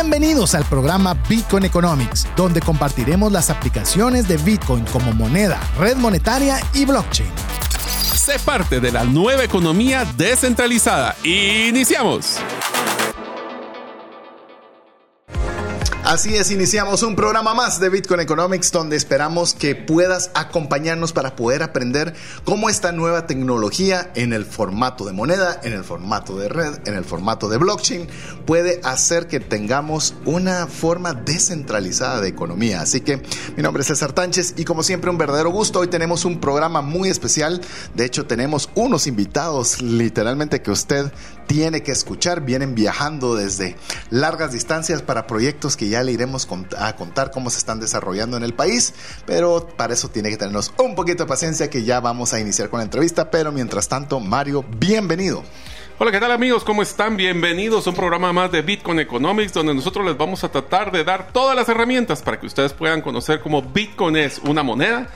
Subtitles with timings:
[0.00, 6.60] Bienvenidos al programa Bitcoin Economics, donde compartiremos las aplicaciones de Bitcoin como moneda, red monetaria
[6.72, 7.28] y blockchain.
[8.14, 11.16] Sé parte de la nueva economía descentralizada.
[11.24, 12.38] Iniciamos.
[16.08, 21.36] Así es, iniciamos un programa más de Bitcoin Economics donde esperamos que puedas acompañarnos para
[21.36, 22.14] poder aprender
[22.44, 26.94] cómo esta nueva tecnología en el formato de moneda, en el formato de red, en
[26.94, 28.08] el formato de blockchain
[28.46, 32.80] puede hacer que tengamos una forma descentralizada de economía.
[32.80, 33.20] Así que
[33.54, 35.80] mi nombre es César Tánchez y como siempre un verdadero gusto.
[35.80, 37.60] Hoy tenemos un programa muy especial.
[37.92, 41.12] De hecho tenemos unos invitados literalmente que usted
[41.48, 42.42] tiene que escuchar.
[42.42, 43.74] Vienen viajando desde
[44.10, 46.46] largas distancias para proyectos que ya le iremos
[46.78, 48.94] a contar cómo se están desarrollando en el país.
[49.26, 52.70] Pero para eso tiene que tenernos un poquito de paciencia que ya vamos a iniciar
[52.70, 53.32] con la entrevista.
[53.32, 55.42] Pero mientras tanto, Mario, bienvenido.
[56.00, 56.62] Hola, ¿qué tal amigos?
[56.62, 57.16] ¿Cómo están?
[57.16, 61.02] Bienvenidos a un programa más de Bitcoin Economics donde nosotros les vamos a tratar de
[61.02, 65.08] dar todas las herramientas para que ustedes puedan conocer cómo Bitcoin es una moneda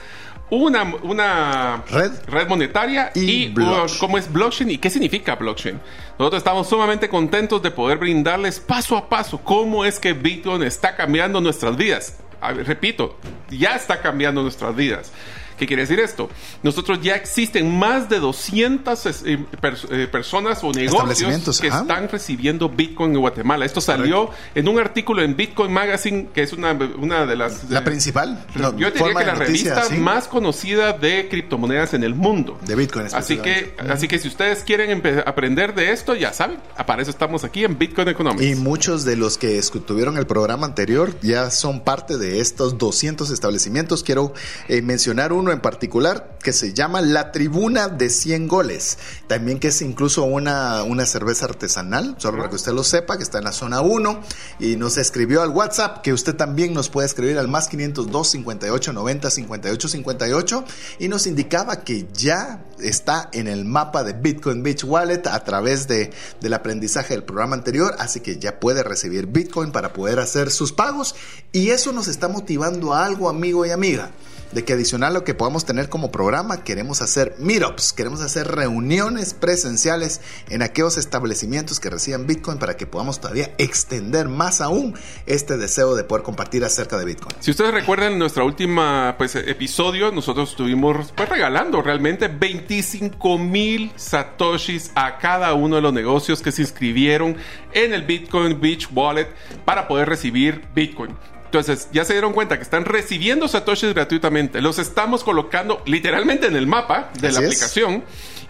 [0.57, 3.53] una, una red, red monetaria y,
[3.99, 5.79] cómo es blockchain y qué significa blockchain.
[6.19, 10.95] Nosotros estamos sumamente contentos de poder brindarles paso a paso cómo es que Bitcoin está
[10.95, 12.17] cambiando nuestras vidas.
[12.65, 13.17] repito,
[13.49, 15.11] ya está cambiando nuestras vidas.
[15.57, 16.29] ¿Qué quiere decir esto?
[16.61, 19.45] Nosotros ya existen más de 200 eh,
[19.91, 23.65] eh, personas o negocios que están recibiendo Bitcoin en Guatemala.
[23.65, 27.69] Esto salió en un artículo en Bitcoin Magazine, que es una, una de las...
[27.69, 28.45] ¿La principal?
[28.55, 32.59] yo diría que la revista más conocida de criptomonedas en el mundo.
[32.65, 33.07] De Bitcoin.
[33.13, 37.43] Así que, así que si ustedes quieren aprender de esto, ya saben, para eso estamos
[37.43, 38.45] aquí en Bitcoin Economics.
[38.45, 43.29] Y muchos de los que tuvieron el programa anterior ya son parte de estos 200
[43.31, 44.03] establecimientos.
[44.03, 44.33] Quiero
[44.67, 48.97] eh, mencionar un en particular que se llama La Tribuna de 100 Goles.
[49.27, 53.23] También que es incluso una, una cerveza artesanal, solo para que usted lo sepa, que
[53.23, 54.21] está en la zona 1
[54.59, 58.93] y nos escribió al WhatsApp, que usted también nos puede escribir al más 502 58
[58.93, 60.65] 90 58 58
[60.99, 65.87] y nos indicaba que ya está en el mapa de Bitcoin Beach Wallet a través
[65.87, 66.11] de,
[66.41, 70.73] del aprendizaje del programa anterior, así que ya puede recibir Bitcoin para poder hacer sus
[70.73, 71.15] pagos.
[71.51, 74.11] Y eso nos está motivando a algo, amigo y amiga
[74.53, 79.33] de que adicional lo que podamos tener como programa, queremos hacer meetups, queremos hacer reuniones
[79.33, 85.57] presenciales en aquellos establecimientos que reciban Bitcoin para que podamos todavía extender más aún este
[85.57, 87.35] deseo de poder compartir acerca de Bitcoin.
[87.39, 94.91] Si ustedes recuerdan nuestra última pues, episodio, nosotros estuvimos pues, regalando realmente 25 mil satoshis
[94.95, 97.35] a cada uno de los negocios que se inscribieron
[97.73, 99.27] en el Bitcoin Beach Wallet
[99.65, 101.15] para poder recibir Bitcoin.
[101.53, 104.59] Entonces, ya se dieron cuenta que están recibiendo satoshis gratuitamente.
[104.59, 108.03] Los estamos colocando literalmente en el mapa de la aplicación.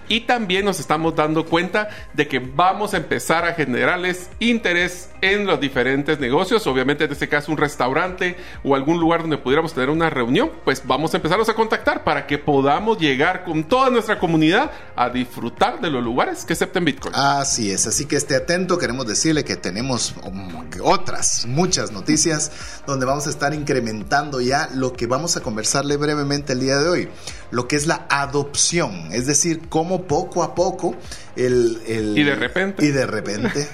[0.08, 5.46] Y también nos estamos dando cuenta de que vamos a empezar a generarles interés en
[5.46, 6.68] los diferentes negocios.
[6.68, 10.82] Obviamente, en este caso, un restaurante o algún lugar donde pudiéramos tener una reunión, pues
[10.86, 15.80] vamos a empezarlos a contactar para que podamos llegar con toda nuestra comunidad a disfrutar
[15.80, 17.16] de los lugares que acepten Bitcoin.
[17.16, 18.78] Así es, así que esté atento.
[18.78, 20.14] Queremos decirle que tenemos
[20.82, 22.52] otras, muchas noticias
[22.86, 26.90] donde vamos a estar incrementando ya lo que vamos a conversarle brevemente el día de
[26.90, 27.10] hoy,
[27.52, 30.96] lo que es la adopción, es decir, cómo poco a poco
[31.36, 31.82] el...
[31.88, 32.86] y de repente.
[32.86, 33.68] Y de repente,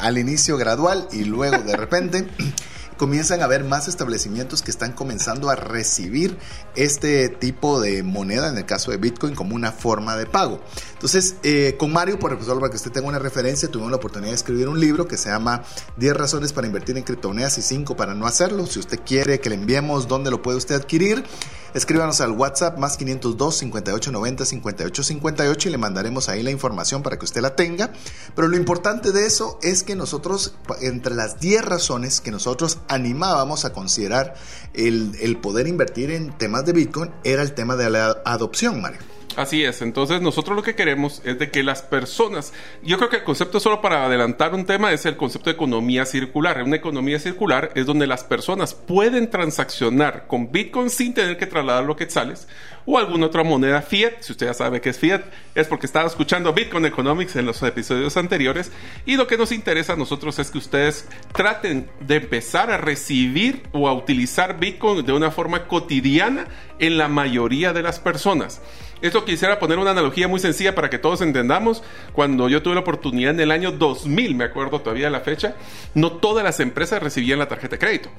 [0.00, 2.26] al inicio gradual y luego de repente
[2.98, 6.36] comienzan a haber más establecimientos que están comenzando a recibir
[6.74, 10.60] este tipo de moneda, en el caso de Bitcoin, como una forma de pago.
[10.92, 14.32] Entonces, eh, con Mario, por ejemplo, para que usted tenga una referencia, tuvimos la oportunidad
[14.32, 15.62] de escribir un libro que se llama
[15.96, 18.66] 10 razones para invertir en criptomonedas y 5 para no hacerlo.
[18.66, 21.24] Si usted quiere que le enviemos dónde lo puede usted adquirir,
[21.74, 27.02] escríbanos al WhatsApp más 502 58 90 58 58 y le mandaremos ahí la información
[27.02, 27.92] para que usted la tenga.
[28.34, 33.64] Pero lo importante de eso es que nosotros, entre las 10 razones que nosotros animábamos
[33.64, 34.34] a considerar
[34.74, 39.17] el, el poder invertir en temas de Bitcoin, era el tema de la adopción, Mario.
[39.38, 43.18] Así es, entonces nosotros lo que queremos es de que las personas, yo creo que
[43.18, 46.60] el concepto solo para adelantar un tema es el concepto de economía circular.
[46.60, 51.84] Una economía circular es donde las personas pueden transaccionar con Bitcoin sin tener que trasladar
[51.84, 52.48] los quetzales
[52.84, 54.14] o alguna otra moneda fiat.
[54.22, 55.22] Si usted ya sabe que es fiat,
[55.54, 58.72] es porque estaba escuchando Bitcoin Economics en los episodios anteriores.
[59.06, 63.62] Y lo que nos interesa a nosotros es que ustedes traten de empezar a recibir
[63.70, 66.48] o a utilizar Bitcoin de una forma cotidiana
[66.80, 68.60] en la mayoría de las personas.
[69.00, 71.82] Esto quisiera poner una analogía muy sencilla para que todos entendamos.
[72.12, 75.54] Cuando yo tuve la oportunidad en el año 2000, me acuerdo todavía la fecha,
[75.94, 78.10] no todas las empresas recibían la tarjeta de crédito.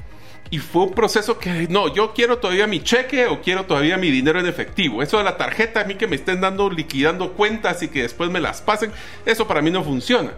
[0.52, 4.10] Y fue un proceso que, no, yo quiero todavía mi cheque o quiero todavía mi
[4.10, 5.04] dinero en efectivo.
[5.04, 8.32] Eso de la tarjeta, a mí que me estén dando, liquidando cuentas y que después
[8.32, 8.92] me las pasen,
[9.26, 10.32] eso para mí no funciona.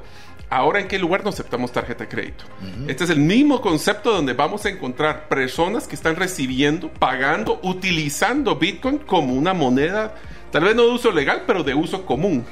[0.52, 2.44] Ahora, ¿en qué lugar no aceptamos tarjeta de crédito?
[2.86, 8.58] Este es el mismo concepto donde vamos a encontrar personas que están recibiendo, pagando, utilizando
[8.58, 10.14] Bitcoin como una moneda,
[10.52, 12.46] tal vez no de uso legal, pero de uso común.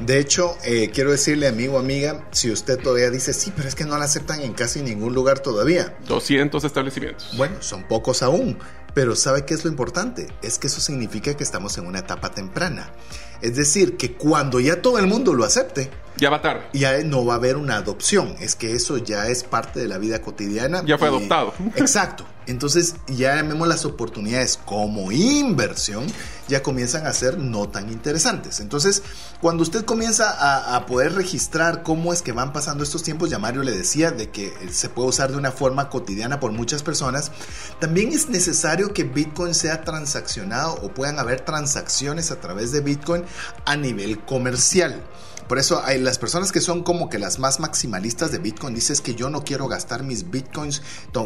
[0.00, 3.84] De hecho, eh, quiero decirle, amigo, amiga, si usted todavía dice, sí, pero es que
[3.84, 5.98] no la aceptan en casi ningún lugar todavía.
[6.08, 7.36] 200 establecimientos.
[7.36, 8.58] Bueno, son pocos aún,
[8.94, 10.28] pero ¿sabe qué es lo importante?
[10.40, 12.90] Es que eso significa que estamos en una etapa temprana.
[13.42, 16.62] Es decir, que cuando ya todo el mundo lo acepte, ya va tarde.
[16.72, 18.36] Ya no va a haber una adopción.
[18.40, 20.82] Es que eso ya es parte de la vida cotidiana.
[20.84, 21.54] Ya fue adoptado.
[21.76, 22.24] Exacto.
[22.46, 26.04] Entonces ya vemos las oportunidades como inversión,
[26.46, 28.60] ya comienzan a ser no tan interesantes.
[28.60, 29.02] Entonces,
[29.40, 33.38] cuando usted comienza a, a, poder registrar cómo es que van pasando estos tiempos, ya
[33.38, 37.32] Mario le decía de que se puede usar de una forma cotidiana por muchas personas,
[37.80, 43.24] también es necesario que Bitcoin sea transaccionado o puedan haber transacciones a través de Bitcoin
[43.64, 45.02] a nivel comercial.
[45.48, 49.00] Por eso hay las personas que son como que las más maximalistas de Bitcoin dices
[49.00, 50.82] que yo no quiero gastar mis Bitcoins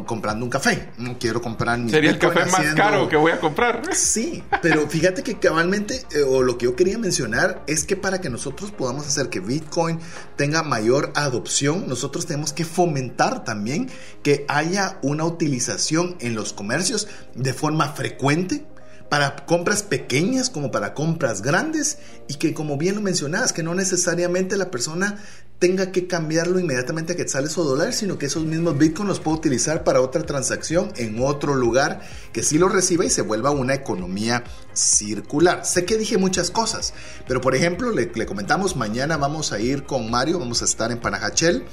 [0.06, 3.40] comprando un café, no quiero comprar mis Sería el café más caro que voy a
[3.40, 3.82] comprar.
[3.94, 8.20] Sí, pero fíjate que cabalmente eh, o lo que yo quería mencionar es que para
[8.20, 10.00] que nosotros podamos hacer que Bitcoin
[10.36, 13.90] tenga mayor adopción, nosotros tenemos que fomentar también
[14.22, 18.64] que haya una utilización en los comercios de forma frecuente
[19.08, 23.74] para compras pequeñas como para compras grandes y que como bien lo mencionabas, que no
[23.74, 25.18] necesariamente la persona
[25.58, 29.38] tenga que cambiarlo inmediatamente a quetzales o dólares, sino que esos mismos bitcoins los pueda
[29.38, 32.00] utilizar para otra transacción en otro lugar
[32.32, 35.64] que sí lo reciba y se vuelva una economía circular.
[35.64, 36.94] Sé que dije muchas cosas,
[37.26, 40.92] pero por ejemplo, le, le comentamos, mañana vamos a ir con Mario, vamos a estar
[40.92, 41.64] en Panajachel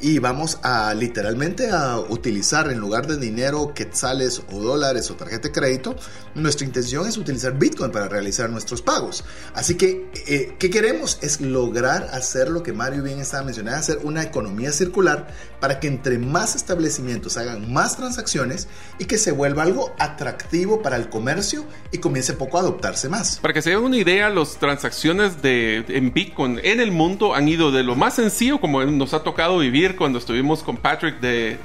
[0.00, 5.48] y vamos a literalmente a utilizar en lugar de dinero, quetzales o dólares o tarjeta
[5.48, 5.96] de crédito,
[6.34, 9.24] nuestra intención es utilizar Bitcoin para realizar nuestros pagos.
[9.54, 11.18] Así que, eh, ¿qué queremos?
[11.22, 15.28] Es lograr hacer lo que Mario bien estaba mencionando, hacer una economía circular
[15.60, 18.68] para que entre más establecimientos hagan más transacciones
[18.98, 23.38] y que se vuelva algo atractivo para el comercio y comience poco a adoptarse más.
[23.38, 27.48] Para que se den una idea, las transacciones de, en Bitcoin en el mundo han
[27.48, 31.58] ido de lo más sencillo, como nos ha tocado vivir cuando estuvimos con Patrick de,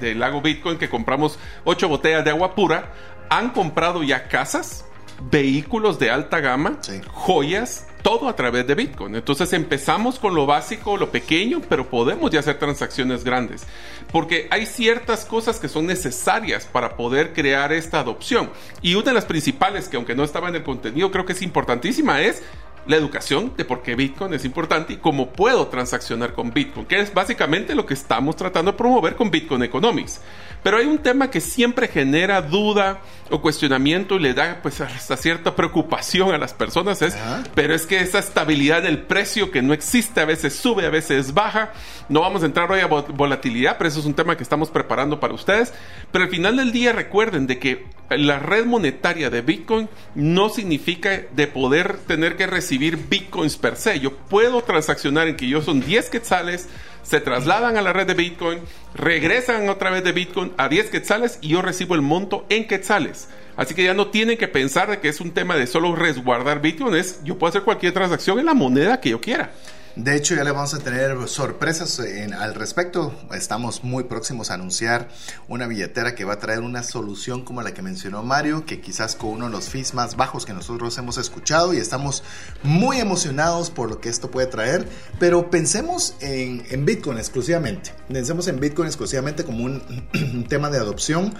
[0.00, 2.92] de, Lago Bitcoin, que compramos ocho botellas de agua pura,
[3.28, 4.84] han comprado ya casas,
[5.30, 6.78] vehículos de alta gama,
[7.08, 9.14] joyas, todo a través de Bitcoin.
[9.14, 13.66] Entonces empezamos con lo básico, lo pequeño, pero podemos ya hacer transacciones grandes.
[14.10, 18.50] Porque hay ciertas cosas que son necesarias para poder crear esta adopción.
[18.82, 21.42] Y una de las principales, que aunque no estaba en el contenido, creo que es
[21.42, 22.42] importantísima, es
[22.90, 26.98] la educación de por qué Bitcoin es importante y cómo puedo transaccionar con Bitcoin, que
[26.98, 30.20] es básicamente lo que estamos tratando de promover con Bitcoin Economics.
[30.62, 35.16] Pero hay un tema que siempre genera duda o cuestionamiento y le da pues hasta
[35.16, 37.16] cierta preocupación a las personas, es,
[37.54, 41.32] pero es que esa estabilidad del precio que no existe, a veces sube, a veces
[41.32, 41.72] baja.
[42.08, 45.20] No vamos a entrar hoy a volatilidad, pero eso es un tema que estamos preparando
[45.20, 45.72] para ustedes.
[46.10, 51.22] Pero al final del día recuerden de que la red monetaria de Bitcoin no significa
[51.30, 54.00] de poder tener que recibir Bitcoins per se.
[54.00, 56.68] Yo puedo transaccionar en que yo son 10 quetzales,
[57.10, 58.60] se trasladan a la red de Bitcoin,
[58.94, 63.26] regresan otra vez de Bitcoin a 10 quetzales y yo recibo el monto en quetzales.
[63.56, 66.62] Así que ya no tienen que pensar de que es un tema de solo resguardar
[66.62, 69.50] Bitcoin, es yo puedo hacer cualquier transacción en la moneda que yo quiera.
[69.96, 72.00] De hecho, ya le vamos a tener sorpresas
[72.38, 73.12] al respecto.
[73.32, 75.08] Estamos muy próximos a anunciar
[75.48, 79.16] una billetera que va a traer una solución como la que mencionó Mario, que quizás
[79.16, 82.22] con uno de los fees más bajos que nosotros hemos escuchado y estamos
[82.62, 84.88] muy emocionados por lo que esto puede traer.
[85.18, 87.92] Pero pensemos en, en Bitcoin exclusivamente.
[88.08, 91.34] Pensemos en Bitcoin exclusivamente como un tema de adopción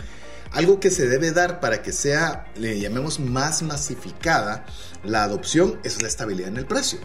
[0.53, 4.65] algo que se debe dar para que sea, le llamemos más masificada
[5.05, 6.99] la adopción, es la estabilidad en el precio.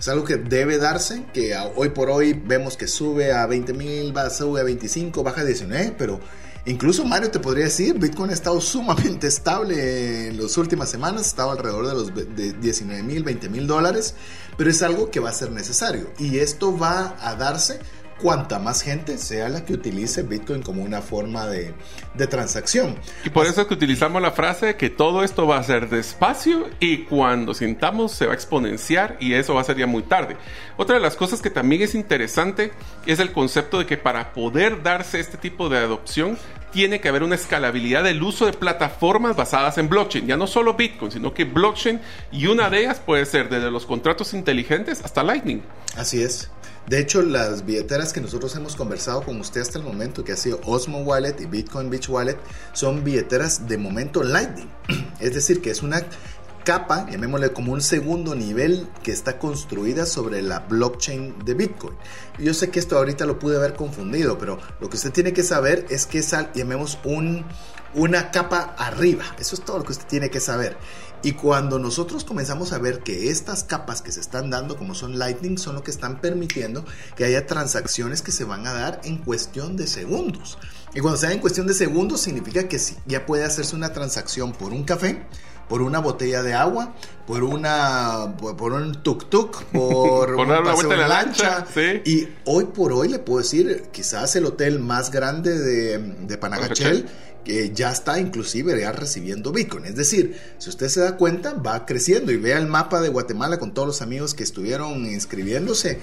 [0.00, 4.14] Es algo que debe darse, que hoy por hoy vemos que sube a 20 mil,
[4.30, 6.18] sube a 25, baja a 19, pero
[6.64, 11.52] incluso Mario te podría decir, Bitcoin ha estado sumamente estable en las últimas semanas, estaba
[11.52, 14.14] alrededor de los 19 mil, 20 mil dólares,
[14.56, 16.10] pero es algo que va a ser necesario.
[16.18, 17.78] Y esto va a darse
[18.20, 21.74] cuanta más gente sea la que utilice Bitcoin como una forma de,
[22.28, 22.96] transacción.
[23.24, 26.68] Y por eso es que utilizamos la frase que todo esto va a ser despacio
[26.78, 30.36] y cuando sintamos se va a exponenciar y eso va a ser ya muy tarde.
[30.76, 32.72] Otra de las cosas que también es interesante
[33.06, 36.36] es el concepto de que para poder darse este tipo de adopción
[36.72, 40.26] tiene que haber una escalabilidad del uso de plataformas basadas en blockchain.
[40.26, 42.00] Ya no solo Bitcoin, sino que blockchain
[42.32, 45.62] y una de ellas puede ser desde los contratos inteligentes hasta Lightning.
[45.96, 46.50] Así es.
[46.86, 50.36] De hecho, las billeteras que nosotros hemos conversado con usted hasta el momento, que ha
[50.36, 52.36] sido Osmo Wallet y Bitcoin Beach Wallet,
[52.72, 54.70] son billeteras de momento Lightning.
[55.20, 56.02] Es decir, que es una
[56.64, 61.94] capa, llamémosle como un segundo nivel que está construida sobre la blockchain de Bitcoin.
[62.38, 65.42] Yo sé que esto ahorita lo pude haber confundido, pero lo que usted tiene que
[65.42, 67.44] saber es que es, llamemos, un,
[67.94, 69.24] una capa arriba.
[69.38, 70.76] Eso es todo lo que usted tiene que saber.
[71.22, 75.18] Y cuando nosotros comenzamos a ver que estas capas que se están dando, como son
[75.18, 76.84] Lightning, son lo que están permitiendo
[77.16, 80.58] que haya transacciones que se van a dar en cuestión de segundos.
[80.94, 84.52] Y cuando se da en cuestión de segundos, significa que ya puede hacerse una transacción
[84.52, 85.26] por un café,
[85.68, 86.94] por una botella de agua,
[87.28, 91.64] por una por un tuk tuk, por, una vuelta de la lancha.
[92.04, 97.06] Y hoy por hoy le puedo decir, quizás el hotel más grande de, de Panagachel
[97.44, 99.84] que ya está inclusive ya recibiendo Bitcoin.
[99.84, 103.58] Es decir, si usted se da cuenta, va creciendo y vea el mapa de Guatemala
[103.58, 105.98] con todos los amigos que estuvieron inscribiéndose.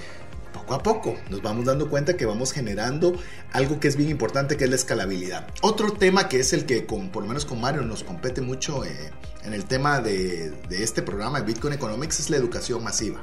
[0.53, 3.13] Poco a poco nos vamos dando cuenta que vamos generando
[3.51, 5.47] algo que es bien importante, que es la escalabilidad.
[5.61, 8.83] Otro tema que es el que, con, por lo menos con Mario, nos compete mucho
[8.83, 9.11] eh,
[9.43, 13.21] en el tema de, de este programa de Bitcoin Economics es la educación masiva.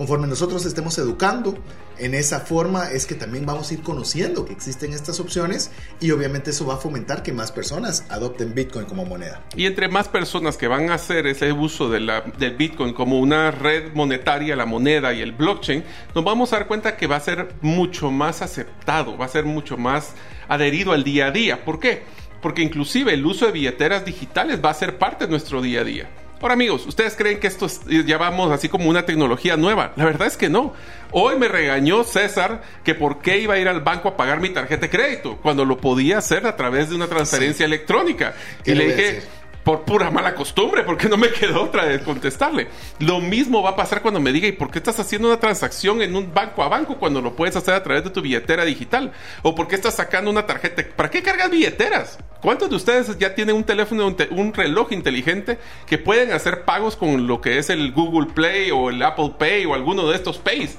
[0.00, 1.58] Conforme nosotros estemos educando
[1.98, 6.10] en esa forma es que también vamos a ir conociendo que existen estas opciones y
[6.10, 9.44] obviamente eso va a fomentar que más personas adopten Bitcoin como moneda.
[9.54, 12.10] Y entre más personas que van a hacer ese uso del
[12.56, 16.96] Bitcoin como una red monetaria, la moneda y el blockchain, nos vamos a dar cuenta
[16.96, 20.14] que va a ser mucho más aceptado, va a ser mucho más
[20.48, 21.62] adherido al día a día.
[21.62, 22.04] ¿Por qué?
[22.40, 25.84] Porque inclusive el uso de billeteras digitales va a ser parte de nuestro día a
[25.84, 26.10] día.
[26.40, 29.92] Ahora amigos, ¿ustedes creen que esto es, ya vamos así como una tecnología nueva?
[29.96, 30.72] La verdad es que no.
[31.10, 34.48] Hoy me regañó César que por qué iba a ir al banco a pagar mi
[34.48, 38.34] tarjeta de crédito cuando lo podía hacer a través de una transferencia electrónica.
[38.64, 39.22] Y le dije,
[39.64, 42.68] por pura mala costumbre, porque no me quedó otra de contestarle.
[42.98, 46.02] Lo mismo va a pasar cuando me diga, ¿y por qué estás haciendo una transacción
[46.02, 49.12] en un banco a banco cuando lo puedes hacer a través de tu billetera digital?
[49.42, 50.84] ¿O por qué estás sacando una tarjeta?
[50.96, 52.18] ¿Para qué cargas billeteras?
[52.40, 57.26] ¿Cuántos de ustedes ya tienen un teléfono, un, reloj inteligente que pueden hacer pagos con
[57.26, 60.76] lo que es el Google Play o el Apple Pay o alguno de estos Pays?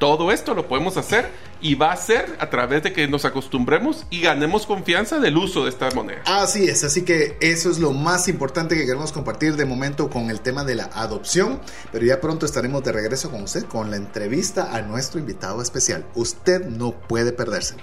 [0.00, 1.30] Todo esto lo podemos hacer
[1.60, 5.64] y va a ser a través de que nos acostumbremos y ganemos confianza del uso
[5.64, 6.22] de esta moneda.
[6.24, 10.30] Así es, así que eso es lo más importante que queremos compartir de momento con
[10.30, 11.60] el tema de la adopción,
[11.92, 16.06] pero ya pronto estaremos de regreso con usted con la entrevista a nuestro invitado especial.
[16.14, 17.74] Usted no puede perderse.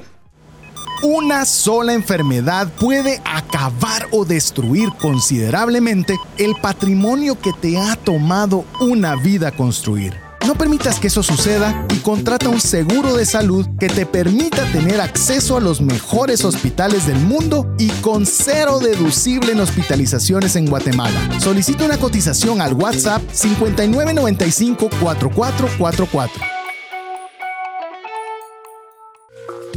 [1.04, 9.16] Una sola enfermedad puede acabar o destruir considerablemente el patrimonio que te ha tomado una
[9.18, 10.27] vida construir.
[10.48, 15.02] No permitas que eso suceda y contrata un seguro de salud que te permita tener
[15.02, 21.20] acceso a los mejores hospitales del mundo y con cero deducible en hospitalizaciones en Guatemala.
[21.42, 26.57] Solicita una cotización al WhatsApp 5995 4444.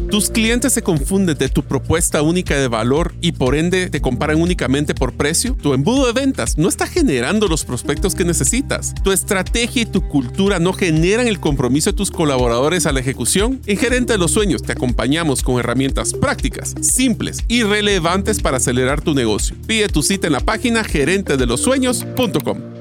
[0.09, 4.41] Tus clientes se confunden de tu propuesta única de valor y por ende te comparan
[4.41, 5.57] únicamente por precio.
[5.61, 8.95] Tu embudo de ventas no está generando los prospectos que necesitas.
[9.03, 13.61] Tu estrategia y tu cultura no generan el compromiso de tus colaboradores a la ejecución.
[13.67, 19.01] En Gerente de los Sueños te acompañamos con herramientas prácticas, simples y relevantes para acelerar
[19.01, 19.57] tu negocio.
[19.67, 22.80] Pide tu cita en la página gerentedelosueños.com.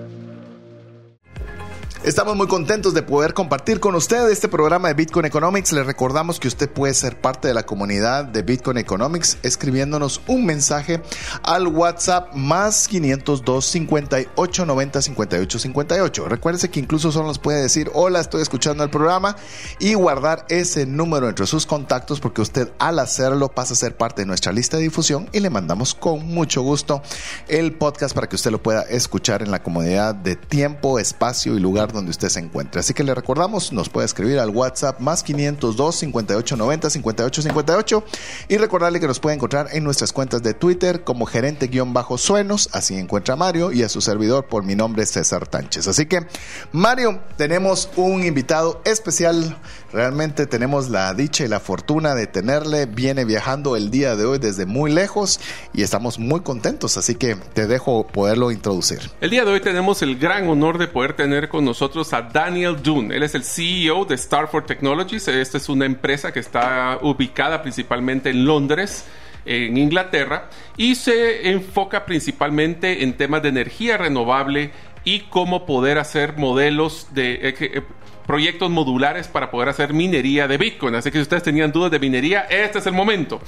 [2.09, 5.71] Estamos muy contentos de poder compartir con usted este programa de Bitcoin Economics.
[5.73, 10.43] Le recordamos que usted puede ser parte de la comunidad de Bitcoin Economics escribiéndonos un
[10.43, 11.03] mensaje
[11.43, 16.25] al WhatsApp más 502 58 90 58 58.
[16.27, 19.35] Recuérdese que incluso solo nos puede decir hola, estoy escuchando el programa
[19.77, 24.23] y guardar ese número entre sus contactos porque usted al hacerlo pasa a ser parte
[24.23, 27.03] de nuestra lista de difusión y le mandamos con mucho gusto
[27.47, 31.59] el podcast para que usted lo pueda escuchar en la comunidad de tiempo, espacio y
[31.59, 32.79] lugar donde usted se encuentre.
[32.79, 38.03] Así que le recordamos, nos puede escribir al WhatsApp más 502 5890 5858
[38.47, 43.33] y recordarle que nos puede encontrar en nuestras cuentas de Twitter como gerente-suenos, así encuentra
[43.33, 45.87] a Mario y a su servidor por mi nombre César Tánchez.
[45.87, 46.25] Así que
[46.71, 49.57] Mario, tenemos un invitado especial,
[49.91, 54.39] realmente tenemos la dicha y la fortuna de tenerle, viene viajando el día de hoy
[54.39, 55.39] desde muy lejos
[55.73, 58.99] y estamos muy contentos, así que te dejo poderlo introducir.
[59.21, 62.21] El día de hoy tenemos el gran honor de poder tener con nosotros nosotros a
[62.23, 63.15] Daniel Dune.
[63.15, 65.29] Él es el CEO de Starford Technologies.
[65.29, 69.05] Esta es una empresa que está ubicada principalmente en Londres
[69.45, 74.71] en Inglaterra y se enfoca principalmente en temas de energía renovable
[75.05, 77.81] y cómo poder hacer modelos de eh, eh,
[78.27, 80.95] proyectos modulares para poder hacer minería de Bitcoin.
[80.95, 83.39] Así que si ustedes tenían dudas de minería, este es el momento.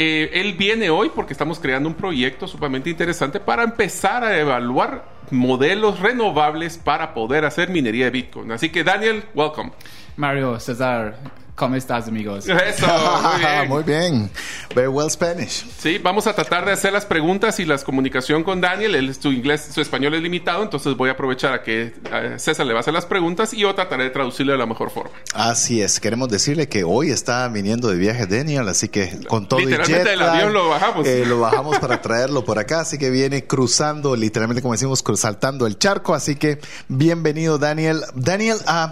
[0.00, 5.04] Eh, él viene hoy porque estamos creando un proyecto sumamente interesante para empezar a evaluar
[5.32, 8.52] modelos renovables para poder hacer minería de Bitcoin.
[8.52, 9.72] Así que Daniel, welcome.
[10.16, 11.18] Mario, César,
[11.58, 12.46] ¿Cómo estás, amigos?
[12.48, 13.68] Eso, muy bien.
[13.68, 14.30] Muy bien.
[14.76, 15.66] Very well Spanish.
[15.78, 18.94] Sí, vamos a tratar de hacer las preguntas y la comunicación con Daniel.
[18.94, 22.64] Él, su inglés, su español es limitado, entonces voy a aprovechar a que eh, César
[22.64, 25.10] le va a hacer las preguntas y yo trataré de traducirle de la mejor forma.
[25.34, 29.58] Así es, queremos decirle que hoy está viniendo de viaje Daniel, así que con todo
[29.60, 31.06] y Literalmente jet lag, avión lo bajamos.
[31.08, 35.66] eh, lo bajamos para traerlo por acá, así que viene cruzando, literalmente como decimos, saltando
[35.66, 38.02] el charco, así que bienvenido Daniel.
[38.14, 38.90] Daniel, uh,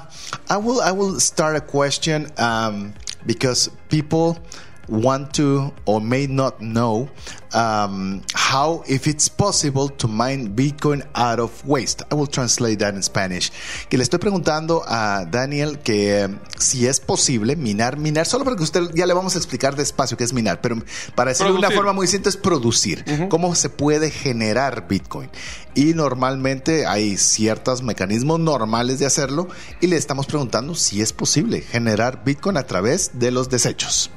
[0.53, 2.95] I will I will start a question um,
[3.27, 4.39] because people
[4.89, 7.09] want to or may not know
[7.53, 12.03] um, how if it's possible to mine Bitcoin out of waste.
[12.11, 13.51] I will translate that in Spanish.
[13.89, 16.29] Que le estoy preguntando a Daniel que eh,
[16.59, 20.25] si es posible minar, minar, solo porque usted ya le vamos a explicar despacio qué
[20.25, 20.77] es minar, pero
[21.15, 23.05] para decirlo de una forma muy simple es producir.
[23.29, 25.31] ¿Cómo se puede generar Bitcoin?
[25.75, 29.49] Y normalmente hay ciertos mecanismos normales de hacerlo
[29.81, 34.11] y le estamos preguntando si es posible generar Bitcoin a través de los desechos.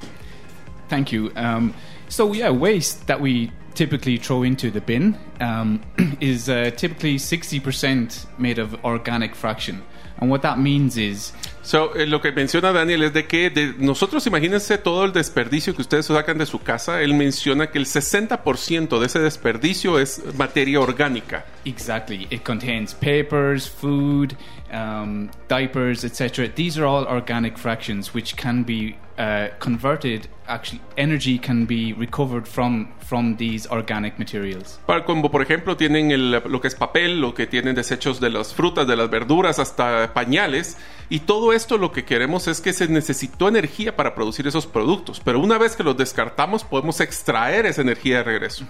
[0.89, 1.31] Thank you.
[1.36, 1.74] Um,
[2.10, 5.81] so yeah, waste that we typically throw into the bin um,
[6.19, 9.81] is uh, typically 60% made of organic fraction.
[10.17, 11.31] And what that means is
[11.62, 15.75] So, eh, lo que menciona Daniel es de que de nosotros, imagínense todo el desperdicio
[15.75, 17.01] que ustedes sacan de su casa.
[17.03, 21.46] Él menciona que el 60% de ese desperdicio es materia orgánica.
[21.65, 24.36] exactly it contains papers, food,
[24.74, 26.48] um, diapers, etc.
[26.48, 30.27] These are all organic fractions which can be uh, converted.
[30.47, 34.79] Actually, energy can be recovered from from these organic materials.
[34.88, 38.29] Para- Como por ejemplo tienen el- lo que es papel, lo que tienen desechos de
[38.31, 40.77] las frutas, de las verduras, hasta pañales.
[41.09, 45.19] Y todo esto lo que queremos es que se necesitó energía para producir esos productos.
[45.23, 48.65] Pero una vez que los descartamos podemos extraer esa energía de regreso.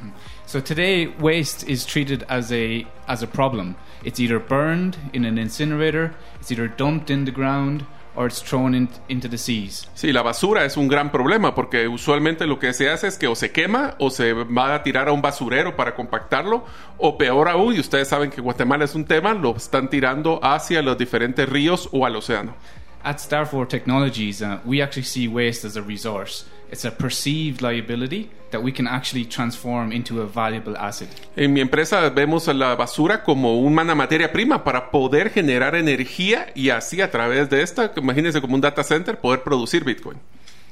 [0.46, 3.76] So today, waste is treated as a as a problem.
[4.04, 7.84] It's either burned in an incinerator, it's either dumped in the ground,
[8.20, 9.88] or it's thrown in, into the seas.
[9.96, 13.28] Sí, la basura es un gran problema porque usualmente lo que se hace es que
[13.28, 16.66] o se quema o se va a tirar a un basurero para compactarlo
[16.98, 20.82] o peor aún, y ustedes saben que Guatemala es un tema, lo están tirando hacia
[20.82, 22.56] los diferentes ríos o al océano.
[23.02, 26.46] At Starfor Technologies, uh, we actually see waste as a resource.
[26.72, 31.10] It's a perceived liability that we can actually transform into a valuable asset.
[31.36, 36.52] En mi empresa vemos a la basura como una materia prima para poder generar energía
[36.56, 40.18] y así a través de esta, imagínense como un data center, poder producir Bitcoin.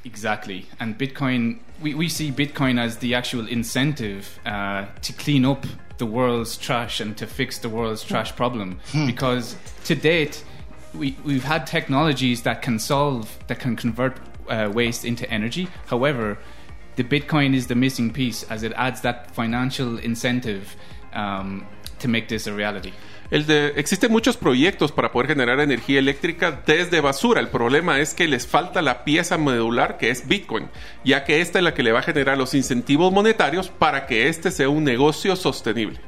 [0.04, 0.66] Exactly.
[0.78, 5.66] And Bitcoin, we, we see Bitcoin as the actual incentive uh, to clean up
[5.98, 8.80] the world's trash and to fix the world's trash problem.
[9.06, 10.44] Because to date,
[10.94, 14.16] we, we've had technologies that can solve, that can convert
[14.48, 15.68] uh, waste into energy.
[15.86, 16.38] However,
[16.96, 20.76] the Bitcoin is the missing piece as it adds that financial incentive
[21.12, 21.66] um,
[22.00, 22.92] to make this a reality.
[23.30, 27.40] El de- existen muchos proyectos para poder generar energía eléctrica desde basura.
[27.40, 30.70] El problema es que les falta la pieza medular que es Bitcoin,
[31.04, 34.28] ya que esta es la que le va a generar los incentivos monetarios para que
[34.28, 36.00] este sea un negocio sostenible.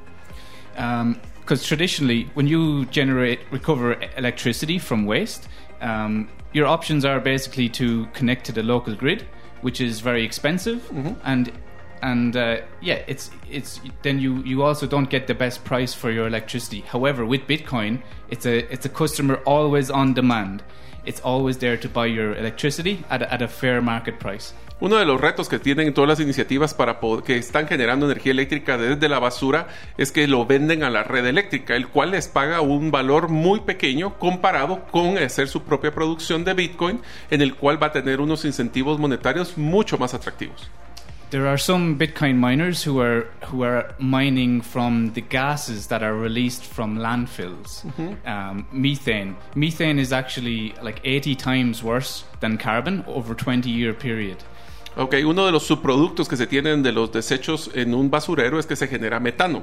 [1.50, 5.48] because traditionally, when you generate recover electricity from waste,
[5.81, 9.27] um, your options are basically to connect to the local grid,
[9.61, 10.91] which is very expensive,
[11.25, 11.53] and
[12.03, 16.11] and uh, yeah, it's it's then you you also don't get the best price for
[16.11, 16.81] your electricity.
[16.81, 20.63] However, with Bitcoin, it's a it's a customer always on demand.
[21.05, 24.53] It's always there to buy your electricity at a, at a fair market price.
[24.81, 28.79] Uno de los retos que tienen todas las iniciativas para que están generando energía eléctrica
[28.79, 32.62] desde la basura es que lo venden a la red eléctrica, el cual les paga
[32.62, 37.83] un valor muy pequeño comparado con hacer su propia producción de Bitcoin, en el cual
[37.83, 40.71] va a tener unos incentivos monetarios mucho más atractivos.
[41.29, 46.14] There are some Bitcoin miners who are who are mining from the gases that are
[46.14, 47.85] released from landfills.
[48.27, 49.37] Um, methane.
[49.55, 54.43] Methane is actually like 80 times worse than carbon over a 20 year period.
[54.96, 58.66] Ok, uno de los subproductos que se tienen de los desechos en un basurero es
[58.66, 59.62] que se genera metano.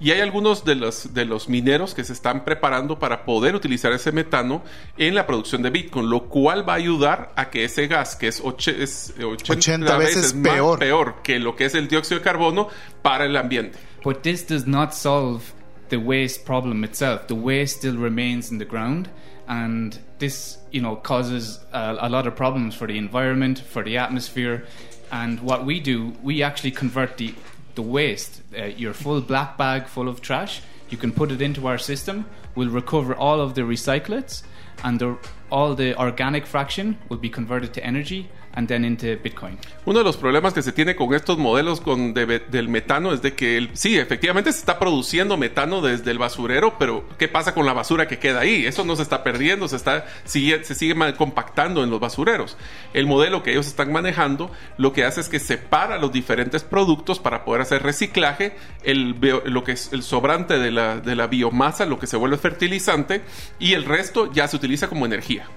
[0.00, 3.92] Y hay algunos de los, de los mineros que se están preparando para poder utilizar
[3.92, 4.62] ese metano
[4.98, 8.26] en la producción de Bitcoin, lo cual va a ayudar a que ese gas, que
[8.28, 10.78] es, oche- es 80, 80 veces más peor.
[10.80, 12.68] peor que lo que es el dióxido de carbono
[13.00, 13.78] para el ambiente.
[14.02, 15.44] But this does not solve
[15.88, 17.26] the waste problem itself.
[17.28, 19.08] The waste still remains in the ground,
[19.48, 23.98] and this, you know, causes a, a lot of problems for the environment, for the
[23.98, 24.64] atmosphere.
[25.12, 27.34] And what we do, we actually convert the
[27.74, 30.62] the waste, uh, your full black bag full of trash.
[30.90, 32.24] You can put it into our system.
[32.54, 34.42] We'll recover all of the recyclates,
[34.84, 35.18] and the
[35.50, 39.58] all the organic fraction will be converted to energy and then into Bitcoin.
[39.84, 43.20] Uno de los problemas que se tiene con estos modelos con de- del metano es
[43.20, 47.52] de que el- sí, efectivamente se está produciendo metano desde el basurero, pero ¿qué pasa
[47.52, 48.64] con la basura que queda ahí?
[48.66, 52.56] Eso no se está perdiendo, se está sigue, se sigue compactando en los basureros.
[52.92, 57.18] El modelo que ellos están manejando lo que hace es que separa los diferentes productos
[57.18, 61.86] para poder hacer reciclaje, el, lo que es el sobrante de la, de la biomasa,
[61.86, 63.22] lo que se vuelve fertilizante,
[63.58, 65.48] y el resto ya se utiliza como energía.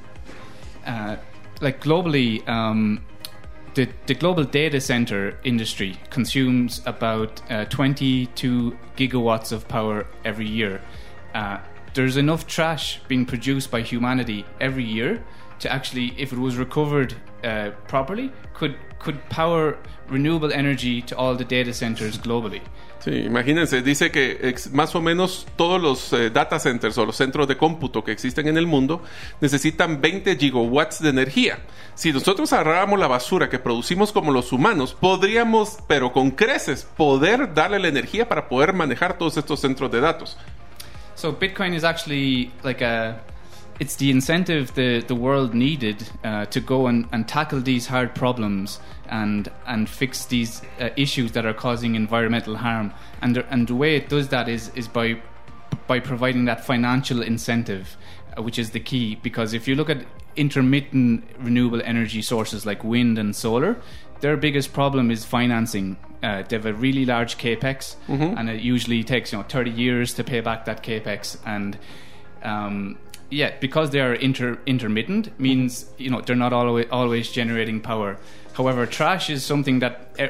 [0.88, 1.16] uh,
[1.62, 3.04] like globally, um,
[3.74, 10.82] the the global data center industry consumes about uh, 22 gigawatts of power every year.
[11.34, 11.60] Uh,
[11.94, 15.24] there's enough trash being produced by humanity every year
[15.60, 19.78] to actually, if it was recovered uh, properly, could could power
[20.10, 22.62] renewable energy to all the data centers globally.
[23.08, 27.48] Imagínense, dice que ex- más o menos todos los eh, data centers o los centros
[27.48, 29.02] de cómputo que existen en el mundo
[29.42, 31.60] necesitan 20 gigawatts de energía.
[31.96, 37.54] Si nosotros agarráramos la basura que producimos como los humanos, podríamos, pero con creces, poder
[37.54, 40.38] darle la energía para poder manejar todos estos centros de datos.
[41.16, 43.22] So Bitcoin is actually like a,
[43.80, 48.16] it's the incentive the, the world needed uh, to go and, and tackle these hard
[48.16, 52.94] problems and and fix these uh, issues that are causing environmental harm.
[53.22, 55.22] And the, and the way it does that is is by
[55.86, 57.98] by providing that financial incentive,
[58.38, 59.16] uh, which is the key.
[59.16, 63.78] Because if you look at intermittent renewable energy sources like wind and solar,
[64.22, 65.98] their biggest problem is financing.
[66.24, 67.96] Uh, they have a really large capex,
[68.38, 71.38] and it usually takes you know 30 years to pay back that capex.
[71.46, 71.78] And
[72.44, 72.98] um,
[73.30, 78.18] yeah, because they are inter- intermittent, means you know they're not always always generating power.
[78.58, 80.28] However, trash is something that uh,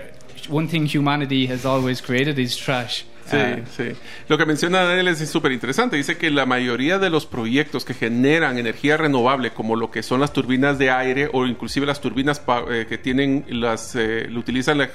[0.50, 3.04] one thing humanity has always created is trash.
[3.30, 3.92] Sí, Uh, sí.
[4.30, 5.98] Lo que menciona Daniel es súper interesante.
[5.98, 10.22] Dice que la mayoría de los proyectos que generan energía renovable, como lo que son
[10.22, 14.78] las turbinas de aire o inclusive las turbinas pa- eh, que tienen las, eh, utilizan
[14.78, 14.90] la,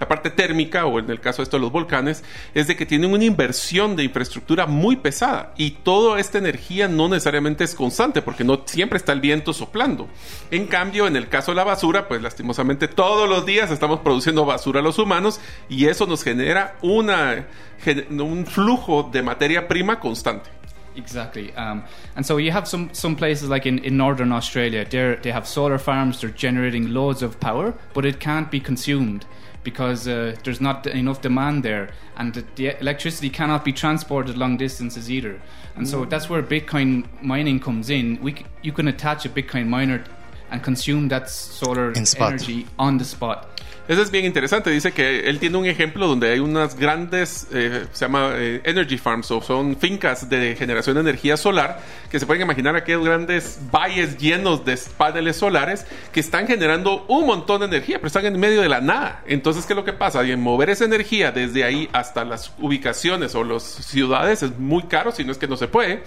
[0.00, 3.12] la parte térmica o en el caso de esto los volcanes, es de que tienen
[3.12, 8.44] una inversión de infraestructura muy pesada y toda esta energía no necesariamente es constante porque
[8.44, 10.08] no siempre está el viento soplando.
[10.50, 14.44] En cambio, en el caso de la basura, pues lastimosamente todos los días estamos produciendo
[14.44, 20.50] basura los humanos y eso nos genera un flujo de materia prima constante.
[20.96, 21.52] Exactly.
[21.56, 21.84] Um,
[22.16, 25.78] and so you have some, some places like in, in northern Australia, they have solar
[25.78, 29.26] farms, they're generating loads of power, but it can't be consumed
[29.66, 31.90] because uh, there's not enough demand there.
[32.16, 35.42] And the, the electricity cannot be transported long distances either.
[35.74, 38.22] And so that's where Bitcoin mining comes in.
[38.22, 40.04] We, you can attach a Bitcoin miner
[40.52, 43.55] and consume that solar energy on the spot.
[43.88, 44.70] Eso es bien interesante.
[44.70, 48.98] Dice que él tiene un ejemplo donde hay unas grandes, eh, se llama eh, energy
[48.98, 53.60] farms, o son fincas de generación de energía solar, que se pueden imaginar aquellos grandes
[53.70, 58.40] valles llenos de paneles solares que están generando un montón de energía, pero están en
[58.40, 59.22] medio de la nada.
[59.26, 60.24] Entonces, ¿qué es lo que pasa?
[60.24, 64.82] Y en mover esa energía desde ahí hasta las ubicaciones o las ciudades es muy
[64.84, 66.02] caro, si no es que no se puede.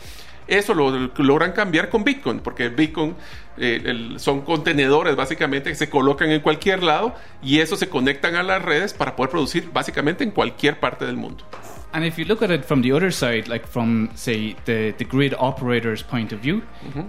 [0.49, 3.15] Eso lo logran cambiar con Bitcoin, porque Bitcoin
[3.57, 8.35] eh, el- son contenedores básicamente que se colocan en cualquier lado y eso se conectan
[8.35, 11.43] a las redes para poder producir básicamente en cualquier parte del mundo.
[11.91, 15.05] And if you look at it from the other side, like from say the the
[15.05, 16.61] grid operator's point of view,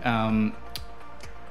[0.04, 0.52] um,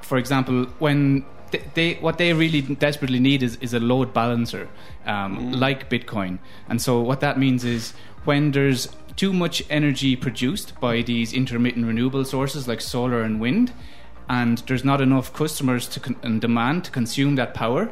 [0.02, 4.68] for example, when they, they what they really desperately need is, is a load balancer,
[5.06, 6.38] um, like Bitcoin.
[6.68, 8.88] And so what that means is when there's
[9.20, 13.70] too much energy produced by these intermittent renewable sources like solar and wind,
[14.30, 17.90] and there's not enough customers to con- and demand to consume that power,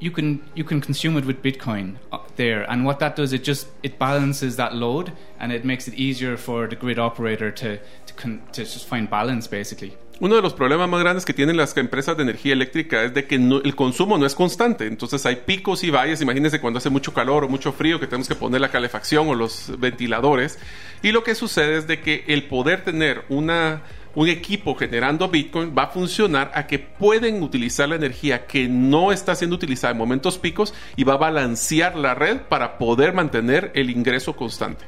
[0.00, 2.70] you can you can consume it with Bitcoin uh, there.
[2.70, 6.36] And what that does, it just it balances that load, and it makes it easier
[6.36, 9.96] for the grid operator to to, con- to just find balance basically.
[10.18, 13.26] Uno de los problemas más grandes que tienen las empresas de energía eléctrica es de
[13.26, 14.86] que el consumo no es constante.
[14.86, 16.22] Entonces hay picos y valles.
[16.22, 19.34] Imagínense cuando hace mucho calor o mucho frío que tenemos que poner la calefacción o
[19.34, 20.58] los ventiladores.
[21.02, 23.82] Y lo que sucede es de que el poder tener una,
[24.14, 29.12] un equipo generando Bitcoin va a funcionar a que pueden utilizar la energía que no
[29.12, 33.70] está siendo utilizada en momentos picos y va a balancear la red para poder mantener
[33.74, 34.86] el ingreso constante.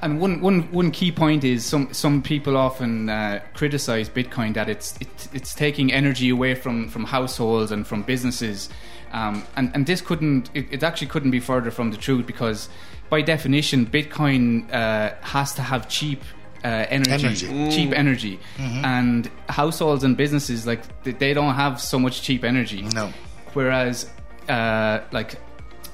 [0.00, 4.68] And one, one, one key point is some, some people often uh, criticize Bitcoin that
[4.68, 8.70] it's, it, it's taking energy away from, from households and from businesses.
[9.12, 12.68] Um, and, and this couldn't, it, it actually couldn't be further from the truth because
[13.10, 16.22] by definition, Bitcoin uh, has to have cheap
[16.64, 17.12] uh, energy,
[17.46, 17.70] Energy.
[17.70, 18.40] cheap energy.
[18.58, 22.82] And households and businesses, like, they, they don't have so much cheap energy.
[22.94, 23.12] No.
[23.52, 24.10] Whereas,
[24.48, 25.36] uh, like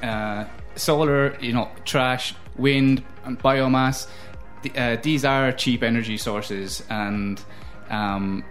[0.00, 0.44] uh,
[0.76, 4.06] solar, you know, trash, wind, and biomass,
[4.76, 7.42] uh, these are cheap energy sources, and
[7.88, 8.44] um,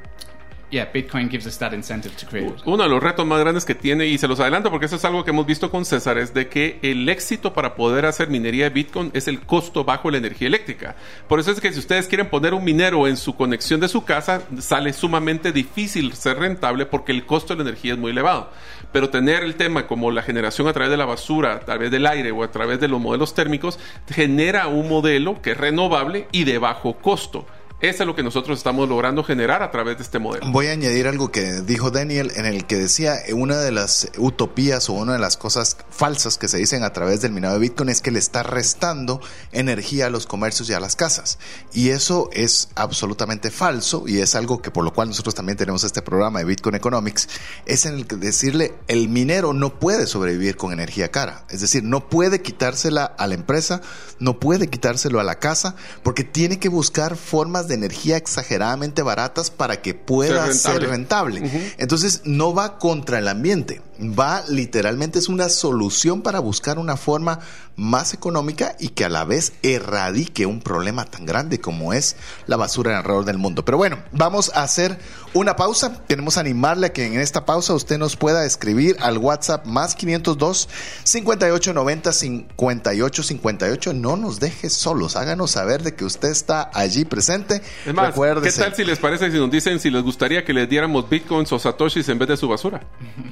[0.72, 2.54] yeah, Bitcoin gives us that incentive to create.
[2.66, 5.06] Uno de los retos más grandes que tiene, y se los adelanto porque eso es
[5.06, 8.66] algo que hemos visto con César, es de que el éxito para poder hacer minería
[8.66, 10.96] de Bitcoin es el costo bajo la energía eléctrica.
[11.28, 14.04] Por eso es que si ustedes quieren poner un minero en su conexión de su
[14.04, 18.52] casa, sale sumamente difícil ser rentable porque el costo de la energía es muy elevado.
[18.92, 22.06] Pero tener el tema como la generación a través de la basura, a través del
[22.06, 23.80] aire o a través de los modelos térmicos,
[24.10, 27.46] genera un modelo que es renovable y de bajo costo.
[27.82, 30.52] Eso es lo que nosotros estamos logrando generar a través de este modelo.
[30.52, 34.90] Voy a añadir algo que dijo Daniel en el que decía una de las utopías
[34.90, 37.88] o una de las cosas falsas que se dicen a través del minado de Bitcoin
[37.88, 39.22] es que le está restando
[39.54, 41.40] energía a los comercios y a las casas.
[41.72, 45.86] Y eso es absolutamente falso y es algo que por lo cual nosotros también tenemos
[45.86, 47.30] este programa de Bitcoin Economics,
[47.66, 51.46] es en el que decirle el minero no puede sobrevivir con energía cara.
[51.50, 53.80] Es decir, no puede quitársela a la empresa,
[54.20, 59.50] no puede quitárselo a la casa, porque tiene que buscar formas de energía exageradamente baratas
[59.50, 61.74] para que pueda ser rentable.
[61.78, 67.40] Entonces no va contra el ambiente, va literalmente es una solución para buscar una forma
[67.76, 72.58] más económica y que a la vez erradique un problema tan grande como es la
[72.58, 73.64] basura alrededor del mundo.
[73.64, 75.00] Pero bueno, vamos a hacer
[75.34, 76.04] una pausa.
[76.08, 80.68] Queremos animarle a que en esta pausa usted nos pueda escribir al WhatsApp más 502
[81.04, 83.94] 5890 5858.
[83.94, 87.62] No nos deje solos, háganos saber de que usted está allí presente.
[87.86, 90.70] Es más, ¿qué tal si les parece si nos dicen si les gustaría que les
[90.70, 92.82] diéramos bitcoins o satoshis en vez de su basura?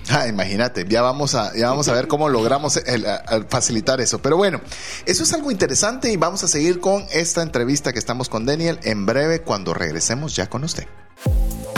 [0.09, 0.56] Ah, imagínate,
[0.87, 2.79] ya vamos a, ya vamos a ver cómo logramos
[3.49, 4.19] facilitar eso.
[4.19, 4.61] Pero bueno,
[5.05, 8.79] eso es algo interesante y vamos a seguir con esta entrevista que estamos con Daniel
[8.83, 10.87] en breve cuando regresemos ya con usted.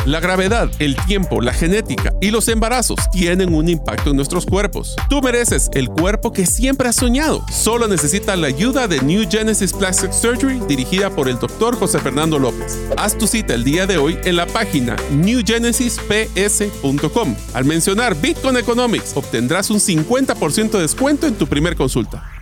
[0.09, 4.95] La gravedad, el tiempo, la genética y los embarazos tienen un impacto en nuestros cuerpos.
[5.07, 7.45] Tú mereces el cuerpo que siempre has soñado.
[7.51, 11.75] Solo necesitas la ayuda de New Genesis Plastic Surgery dirigida por el Dr.
[11.75, 12.79] José Fernando López.
[12.97, 17.35] Haz tu cita el día de hoy en la página newgenesisps.com.
[17.53, 22.38] Al mencionar Bitcoin Economics obtendrás un 50% de descuento en tu primer consulta.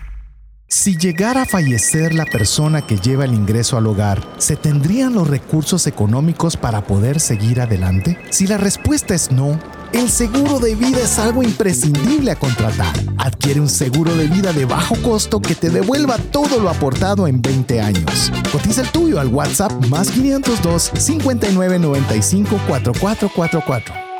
[0.69, 5.29] Si llegara a fallecer la persona que lleva el ingreso al hogar, ¿se tendrían los
[5.29, 8.19] recursos económicos para poder seguir adelante?
[8.31, 9.57] Si la respuesta es no,
[9.93, 12.93] el seguro de vida es algo imprescindible a contratar.
[13.17, 17.41] Adquiere un seguro de vida de bajo costo que te devuelva todo lo aportado en
[17.41, 18.29] 20 años.
[18.51, 24.16] Cotiza el tuyo al WhatsApp más 502 5995 4444.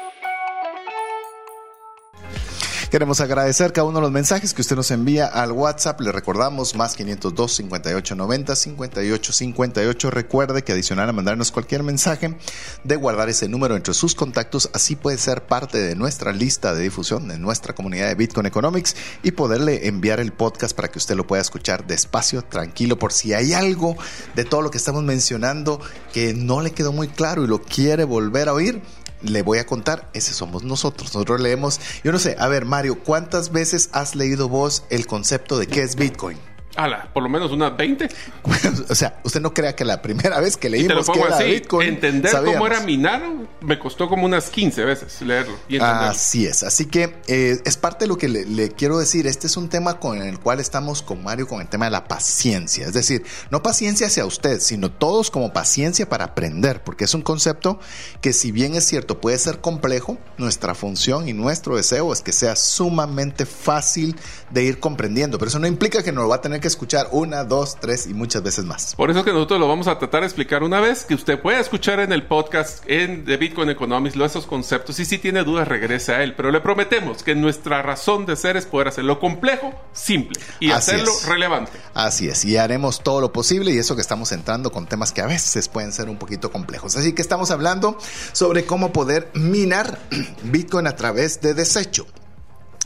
[2.90, 6.00] Queremos agradecer cada uno de los mensajes que usted nos envía al WhatsApp.
[6.00, 10.10] Le recordamos más 502 58 90 58 58.
[10.10, 12.38] Recuerde que adicional a mandarnos cualquier mensaje,
[12.86, 16.84] de guardar ese número entre sus contactos, así puede ser parte de nuestra lista de
[16.84, 21.16] difusión de nuestra comunidad de Bitcoin Economics y poderle enviar el podcast para que usted
[21.16, 23.98] lo pueda escuchar despacio, tranquilo, por si hay algo
[24.34, 25.82] de todo lo que estamos mencionando
[26.14, 28.82] que no le quedó muy claro y lo quiere volver a oír
[29.22, 31.14] le voy a contar, ese somos nosotros.
[31.14, 35.58] Nosotros leemos, yo no sé, a ver Mario, ¿cuántas veces has leído vos el concepto
[35.58, 36.38] de qué es Bitcoin?
[36.78, 38.08] Ala, por lo menos unas 20.
[38.90, 41.88] o sea, usted no crea que la primera vez que leímos que era Bitcoin.
[41.90, 43.22] Entender cómo era minar
[43.62, 45.78] me costó como unas 15 veces leerlo y.
[45.80, 46.64] Así es.
[46.64, 49.28] Así que eh, es parte de lo que le, quiero decir.
[49.28, 52.08] Este es un tema con el cual estamos con Mario con el tema de la
[52.08, 52.86] paciencia.
[52.86, 57.22] Es decir, no paciencia hacia usted, sino todos como paciencia para aprender, porque es un
[57.22, 57.80] concepto
[58.22, 62.32] que, si bien es cierto, puede ser complejo, nuestra función y nuestro deseo es que
[62.32, 64.16] sea sumamente fácil
[64.52, 65.38] de ir comprendiendo.
[65.38, 68.06] Pero eso no implica que no lo va a tener que escuchar una, dos, tres
[68.08, 68.96] y muchas veces más.
[68.96, 71.60] Por eso que nosotros lo vamos a tratar de explicar una vez, que usted pueda
[71.60, 76.14] escuchar en el podcast en de Bitcoin Economics esos conceptos y si tiene dudas regrese
[76.14, 76.36] a él.
[76.36, 81.12] Pero le prometemos que nuestra razón de ser es poder hacerlo complejo, simple y hacerlo
[81.28, 81.72] relevante.
[81.94, 85.22] Así es, y haremos todo lo posible y eso que estamos entrando con temas que
[85.22, 86.96] a veces pueden ser un poquito complejos.
[86.96, 87.98] Así que estamos hablando
[88.34, 90.00] sobre cómo poder minar
[90.44, 92.06] Bitcoin a través de desecho.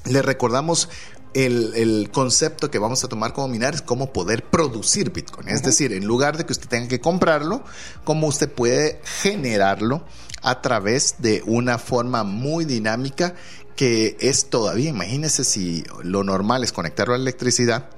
[0.05, 0.89] Le recordamos
[1.33, 5.49] el, concepto que vamos a tomar como minar es cómo poder producir Bitcoin.
[5.49, 7.63] Es decir, en lugar de que usted tenga que comprarlo,
[8.03, 10.03] cómo usted puede generarlo
[10.41, 13.35] a través de una forma muy dinámica
[13.75, 17.89] que es todavía, imagínese si lo normal es conectarlo a la electricidad,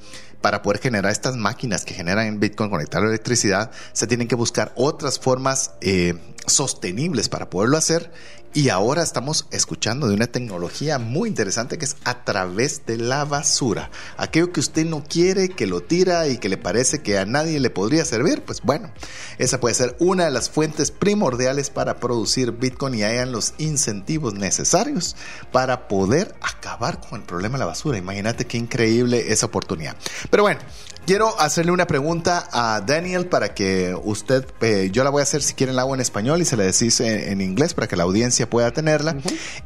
[0.43, 4.35] para poder generar estas máquinas que generan en Bitcoin, conectar la electricidad, se tienen que
[4.35, 6.15] buscar otras formas eh,
[6.45, 8.11] sostenibles para poderlo hacer
[8.55, 13.25] Y ahora estamos escuchando de una tecnología muy interesante que es a través de la
[13.25, 13.89] basura.
[14.15, 17.59] Aquello que usted no quiere, que lo tira y que le parece que a nadie
[17.59, 18.91] le podría servir, pues bueno,
[19.39, 24.35] esa puede ser una de las fuentes primordiales para producir Bitcoin y hayan los incentivos
[24.35, 25.15] necesarios
[25.51, 27.97] para poder acabar con el problema de la basura.
[27.97, 29.95] Imagínate qué increíble esa oportunidad.
[30.29, 30.59] Pero bueno,
[31.05, 35.43] Quiero hacerle una pregunta a Daniel para que usted, eh, yo la voy a hacer
[35.43, 37.97] si quieren la hago en español y se la decís en, en inglés para que
[37.97, 39.15] la audiencia pueda tenerla.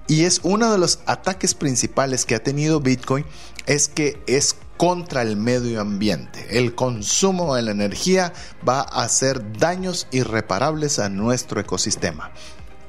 [0.07, 3.25] Y es uno de los ataques principales que ha tenido Bitcoin
[3.65, 6.57] es que es contra el medio ambiente.
[6.57, 8.33] El consumo de la energía
[8.67, 12.31] va a hacer daños irreparables a nuestro ecosistema.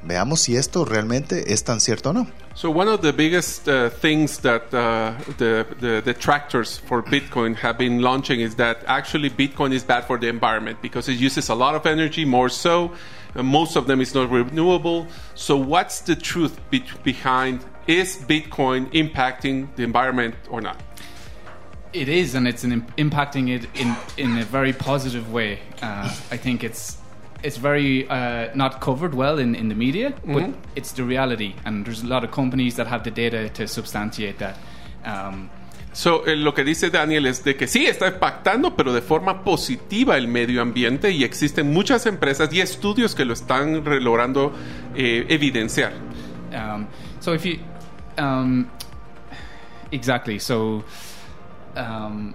[0.04, 2.26] Veamos si esto realmente es tan cierto o no.
[2.54, 7.78] So one of the biggest uh, things that uh, the, the detractors for Bitcoin have
[7.78, 11.54] been launching is that actually Bitcoin is bad for the environment because it uses a
[11.54, 12.92] lot of energy, more so.
[13.34, 15.06] And most of them is not renewable.
[15.34, 20.80] So what's the truth be- behind is Bitcoin impacting the environment or not?
[21.92, 25.60] It is, and it's an imp- impacting it in in a very positive way.
[25.80, 26.98] Uh, I think it's
[27.42, 31.86] it's very uh, not covered well in, in the media, but it's the reality, and
[31.86, 34.58] there's a lot of companies that have the data to substantiate that.
[35.04, 35.50] Um,
[35.98, 39.42] So, eh, lo que dice Daniel es de que sí está impactando, pero de forma
[39.42, 44.52] positiva el medio ambiente y existen muchas empresas y estudios que lo están logrando
[44.94, 45.92] eh, evidenciar.
[46.52, 46.86] Um,
[47.18, 47.58] so if you,
[48.16, 48.68] um,
[49.90, 50.38] exactly.
[50.38, 50.84] So
[51.74, 52.32] um,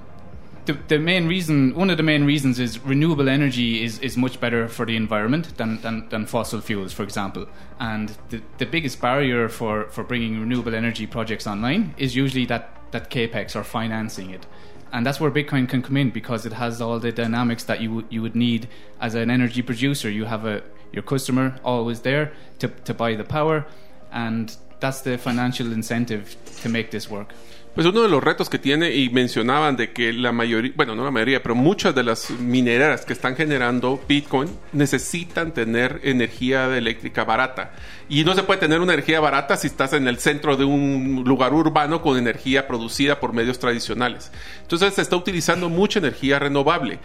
[0.65, 4.41] the the main reason, one of the main reasons, is renewable energy is, is much
[4.41, 7.47] better for the environment than, than, than fossil fuels, for example.
[7.79, 12.82] And the, the biggest barrier for, for bringing renewable energy projects online is usually that
[12.93, 14.45] that capex or financing it.
[14.93, 18.05] And that's where Bitcoin can come in because it has all the dynamics that you
[18.09, 18.69] you would need
[19.01, 20.09] as an energy producer.
[20.09, 23.65] You have a your customer always there to, to buy the power,
[24.11, 27.33] and that's the financial incentive to make this work.
[27.75, 31.03] Pues uno de los retos que tiene, y mencionaban de que la mayoría, bueno, no
[31.03, 37.23] la mayoría, pero muchas de las mineras que están generando Bitcoin necesitan tener energía eléctrica
[37.23, 37.71] barata.
[38.09, 41.23] Y no se puede tener una energía barata si estás en el centro de un
[41.25, 44.31] lugar urbano con energía producida por medios tradicionales.
[44.61, 46.99] Entonces se está utilizando mucha energía renovable.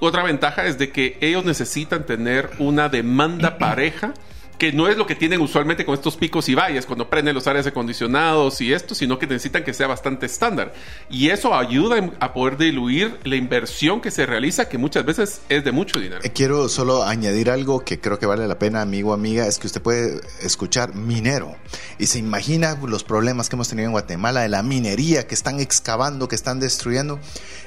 [0.00, 4.12] Otra ventaja es de que ellos necesitan tener una demanda pareja
[4.60, 7.46] que no es lo que tienen usualmente con estos picos y valles cuando prenden los
[7.46, 10.74] áreas acondicionados y esto, sino que necesitan que sea bastante estándar.
[11.08, 15.64] Y eso ayuda a poder diluir la inversión que se realiza, que muchas veces es
[15.64, 16.20] de mucho dinero.
[16.22, 19.66] Eh, Quiero solo añadir algo que creo que vale la pena, amigo, amiga, es que
[19.66, 21.56] usted puede escuchar minero
[21.98, 25.58] y se imagina los problemas que hemos tenido en Guatemala de la minería que están
[25.58, 27.18] excavando, que están destruyendo.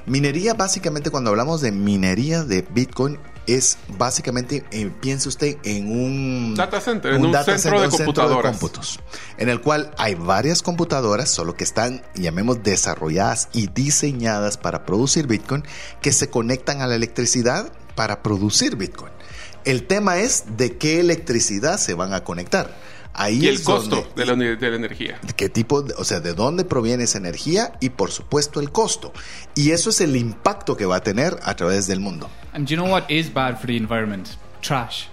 [0.05, 6.55] Minería, básicamente, cuando hablamos de minería de Bitcoin, es básicamente, eh, piense usted en un
[6.55, 8.51] Data center, en un centro de un computadoras.
[8.51, 8.99] cómputos,
[9.37, 15.27] en el cual hay varias computadoras, solo que están, llamemos, desarrolladas y diseñadas para producir
[15.27, 15.63] Bitcoin,
[16.01, 19.11] que se conectan a la electricidad para producir Bitcoin.
[19.65, 22.75] El tema es de qué electricidad se van a conectar.
[23.15, 25.19] Ahí Y el es costo donde- de la, de la energía.
[25.35, 29.13] qué tipo, de- o sea, de dónde proviene esa energía y por supuesto el costo.
[29.55, 32.29] Y eso es el impacto que va a tener a través del mundo.
[32.53, 34.27] And you know what is bad for the environment?
[34.61, 35.03] Trash.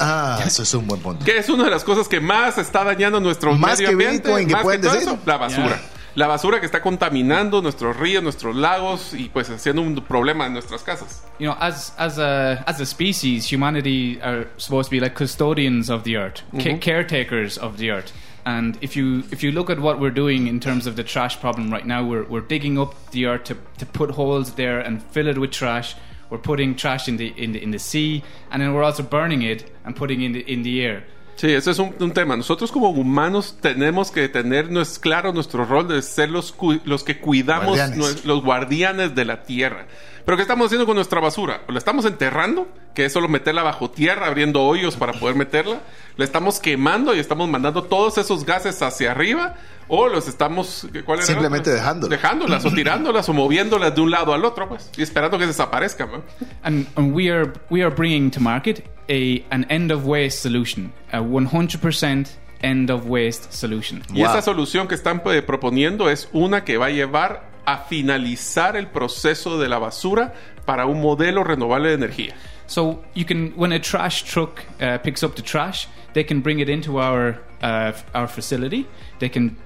[0.00, 1.24] Ah, eso es un buen punto.
[1.24, 4.28] Que es una de las cosas que más está dañando nuestro Más medio que ambiente.
[4.28, 5.08] Bitcoin, que más pueden que todo decir.
[5.12, 5.66] eso, la basura.
[5.68, 5.90] Yeah.
[6.18, 10.52] La basura que está contaminando nuestros ríos, nuestros lagos y pues haciendo un problema en
[10.52, 11.24] nuestras casas.
[11.38, 15.88] you know, as as a as a species, humanity are supposed to be like custodians
[15.88, 16.78] of the earth, ca- mm-hmm.
[16.80, 18.12] caretakers of the earth.
[18.44, 21.38] And if you if you look at what we're doing in terms of the trash
[21.38, 25.00] problem right now, we're we're digging up the earth to, to put holes there and
[25.00, 25.94] fill it with trash.
[26.30, 29.42] We're putting trash in the in the in the sea, and then we're also burning
[29.42, 31.04] it and putting in the in the air.
[31.38, 32.36] Sí, ese es un, un tema.
[32.36, 36.80] Nosotros como humanos tenemos que tener no es claro nuestro rol de ser los, cu-
[36.84, 38.24] los que cuidamos Guardianes.
[38.24, 39.86] los guardianes de la tierra.
[40.24, 41.62] Pero ¿qué estamos haciendo con nuestra basura?
[41.68, 42.68] ¿O la estamos enterrando?
[42.92, 45.78] Que es solo meterla bajo tierra, abriendo hoyos para poder meterla.
[46.16, 49.54] ¿La estamos quemando y estamos mandando todos esos gases hacia arriba?
[49.86, 50.86] ¿O los estamos...
[51.06, 52.10] ¿cuál Simplemente dejándolas.
[52.10, 54.90] Dejándolas o tirándolas o moviéndolas de un lado al otro, pues.
[54.98, 56.22] Y esperando que desaparezcan, ¿no?
[56.62, 60.92] And, and we are we are bringing to market a an end of waste solution,
[61.12, 62.28] a 100%
[62.62, 64.02] end of waste solution.
[64.12, 64.30] Y Wow.
[64.30, 68.86] esa solución que están eh, proponiendo es una que va a llevar a finalizar el
[68.88, 70.32] proceso de la basura
[70.64, 72.34] para un modelo renovable de energía.
[72.66, 76.60] So you can, when a trash truck uh, picks up the trash, they can bring
[76.60, 78.86] it into our uh, our facility.
[79.20, 79.56] They can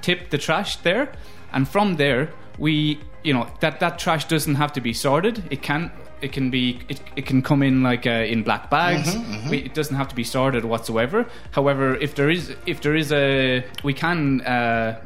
[0.00, 1.10] tip the trash there,
[1.52, 5.42] and from there we, you know, that that trash doesn't have to be sorted.
[5.50, 5.90] It can
[6.20, 9.16] it can be it, it can come in like uh, in black bags.
[9.50, 11.26] We, it doesn't have to be sorted whatsoever.
[11.52, 14.40] However, if there is if there is a we can.
[14.42, 15.00] Uh,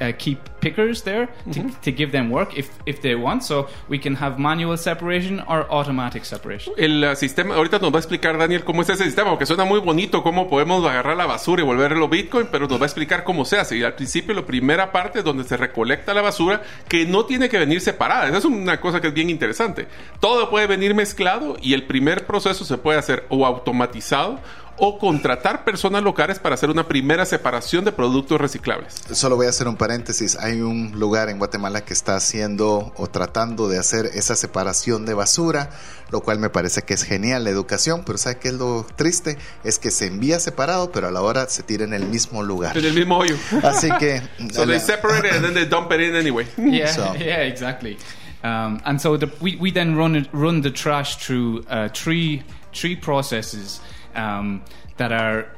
[0.00, 3.42] uh, keep pickers there to, to give them work if, if they want.
[3.44, 6.74] So we can have manual separation or automatic separation.
[6.76, 9.64] El uh, sistema, ahorita nos va a explicar Daniel cómo es ese sistema, porque suena
[9.64, 13.24] muy bonito cómo podemos agarrar la basura y volverlo Bitcoin, pero nos va a explicar
[13.24, 13.76] cómo se hace.
[13.76, 17.48] Y al principio, la primera parte es donde se recolecta la basura, que no tiene
[17.48, 18.28] que venir separada.
[18.28, 19.86] Esa es una cosa que es bien interesante.
[20.20, 24.40] Todo puede venir mezclado y el primer proceso se puede hacer o automatizado
[24.78, 29.02] o contratar personas locales para hacer una primera separación de productos reciclables.
[29.12, 30.36] Solo voy a hacer un paréntesis.
[30.36, 35.14] Hay un lugar en Guatemala que está haciendo o tratando de hacer esa separación de
[35.14, 35.70] basura,
[36.10, 39.36] lo cual me parece que es genial la educación, pero ¿sabe qué es lo triste?
[39.64, 42.76] Es que se envía separado, pero a la hora se tira en el mismo lugar.
[42.78, 43.36] En el mismo hoyo.
[43.62, 44.22] Así que...
[44.52, 46.46] So they separate it and then they dump it in anyway.
[46.56, 47.98] Yeah, So- yeah, exactly.
[48.44, 52.42] Um, and so the, we, we then run it, run the trash through uh, three
[52.72, 53.80] three processes
[54.18, 54.62] um,
[54.96, 55.48] that are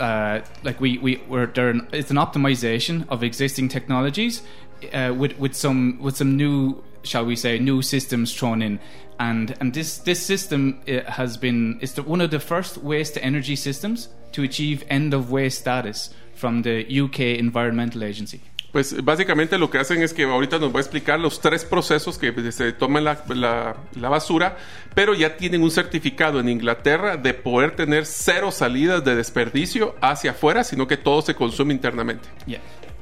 [0.00, 1.50] uh, like we we we're.
[1.92, 4.42] It's an optimization of existing technologies
[4.92, 8.80] uh, with with some with some new shall we say new systems thrown in.
[9.20, 13.14] And and this this system uh, has been is the, one of the first waste
[13.14, 18.40] to energy systems to achieve end of waste status from the UK Environmental Agency.
[18.72, 22.18] Pues básicamente lo que hacen es que ahorita nos va a explicar los tres procesos
[22.18, 24.58] que se toman la, la- basura,
[24.94, 30.32] pero ya tienen un certificado en Inglaterra de poder tener cero salidas de desperdicio hacia
[30.32, 32.28] afuera, sino que todo se consume internamente.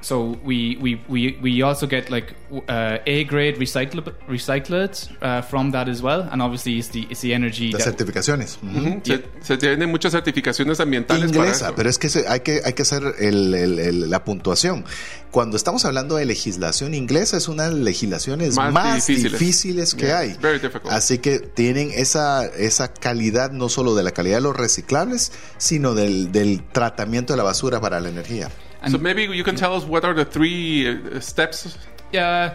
[0.06, 2.32] So we we, we, we also get like
[2.68, 7.22] uh, A grade recyclable recyclates uh, from that as well, and obviously it's the it's
[7.22, 7.72] the energy.
[7.72, 8.56] Las certificaciones.
[9.02, 11.74] Se, se tienen muchas certificaciones ambientales para inglesa, eso.
[11.74, 14.84] pero es que se- hay que hay que hacer el- el- el- la puntuación.
[15.32, 19.32] Cuando estamos hablando de legislación inglesa es una de las legislaciones Más más, difíciles.
[19.32, 20.36] difíciles, que Yeah, hay.
[20.40, 20.92] very difficult.
[20.92, 25.94] Así que tienen esa esa calidad no solo de la calidad de los reciclables, sino
[25.94, 28.50] del, del tratamiento de la basura para la energía.
[28.92, 31.76] So maybe you can tell us what are the three uh, steps
[32.12, 32.54] Yeah.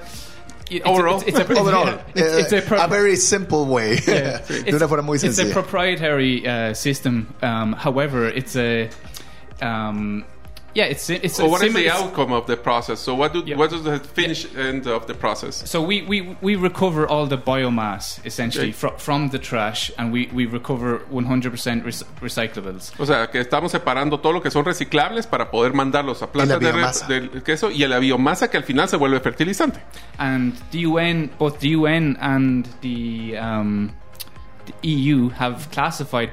[0.70, 1.20] It's, Overall?
[1.20, 4.40] it's, it's a, Overall, it's, it's a, pro- a very simple way, yeah.
[4.48, 7.28] de una forma muy It's a proprietary uh, system.
[7.42, 8.90] Um, however, it's a
[9.62, 10.24] um,
[10.74, 10.86] yeah.
[10.86, 13.00] It's it's or a what is simi- the outcome of the process?
[13.00, 13.58] So what do Yeah.
[13.58, 15.64] what is the finish end of the process?
[15.70, 18.74] So we, we, we recover all the biomass essentially Okay.
[18.74, 22.92] fro- from the trash, and we, we recover 100% rec- recyclables.
[23.00, 26.32] O sea, que estamos separando todo lo que son reciclables para poder mandarlos a la
[26.32, 27.08] plantas de, re- biomasa.
[27.08, 29.82] del queso y a la biomasa que al final se vuelve fertilizante.
[30.18, 33.92] And the UN, both the UN and the, um,
[34.66, 36.32] the EU have classified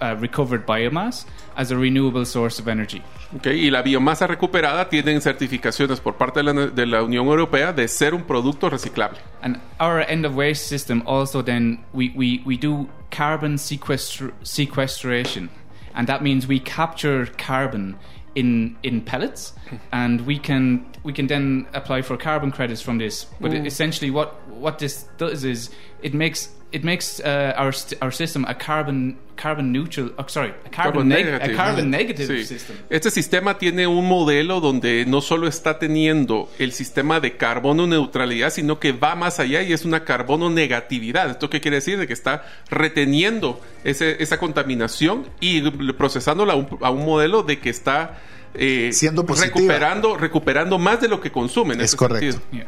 [0.00, 1.26] uh, recovered biomass
[1.56, 3.02] as a renewable source of energy.
[3.36, 3.46] ¿ok?
[3.46, 7.88] Y la biomasa recuperada tienen certificaciones por parte de la, de la Unión Europea de
[7.88, 9.18] ser un producto reciclable.
[9.42, 15.50] And our end of waste system also then we, we, we do carbon sequestr- sequestration,
[15.94, 17.96] and that means we capture carbon
[18.34, 19.52] in in pellets,
[19.92, 23.26] and we can we can then apply for carbon credits from this.
[23.40, 25.70] But essentially, what what this does is
[26.02, 30.12] it makes it makes uh, our st- our system a carbon carbon neutral.
[30.18, 32.44] Oh, sorry, a carbon, neg- a carbon negative Sí.
[32.44, 32.76] system.
[32.90, 38.50] Este sistema tiene un modelo donde no solo está teniendo el sistema de carbono neutralidad,
[38.50, 41.30] sino que va más allá y es una carbono negatividad.
[41.30, 41.98] ¿Esto qué quiere decir?
[41.98, 45.62] De que está reteniendo ese- esa contaminación y
[45.92, 48.18] procesándola a un, a un modelo de que está
[48.54, 49.54] eh, Siendo positiva.
[49.54, 51.74] recuperando, recuperando más de lo que consume.
[51.74, 52.40] en Es correcto.
[52.50, 52.66] Yeah.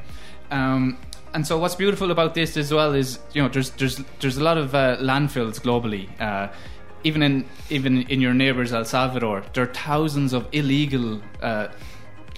[0.53, 0.97] Um,
[1.35, 4.43] and so what's beautiful about this as well is you know there's there's there's a
[4.43, 6.09] lot of uh, landfills globally.
[6.21, 6.49] Uh,
[7.03, 11.69] even in even in your neighbors El Salvador, there are thousands of illegal uh,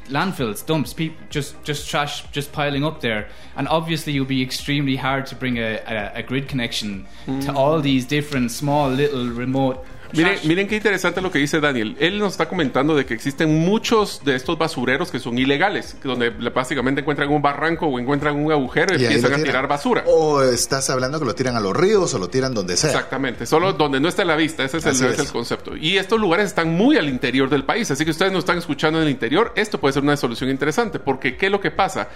[0.09, 3.29] landfills, dumps, people just just trash just piling up there.
[3.57, 7.53] And obviously, it would be extremely hard to bring a, a, a grid connection to
[7.55, 9.85] all these different small little remote.
[10.13, 11.97] Miren, miren qué interesante lo que dice Daniel.
[11.99, 16.31] Él nos está comentando de que existen muchos de estos basureros que son ilegales, donde
[16.31, 20.05] básicamente encuentran un barranco o encuentran un agujero y, empiezan a tirar basura.
[20.07, 22.91] O estás hablando que lo tiran a los ríos o lo tiran donde sea.
[22.91, 25.19] Exactamente, solo donde no está la vista, ese es, el, es.
[25.19, 25.77] el concepto.
[25.77, 28.99] Y estos lugares están muy al interior del país, así que ustedes no están escuchando
[28.99, 32.09] en el interior, esto puede ser una solución interesante, porque ¿qué es lo que pasa?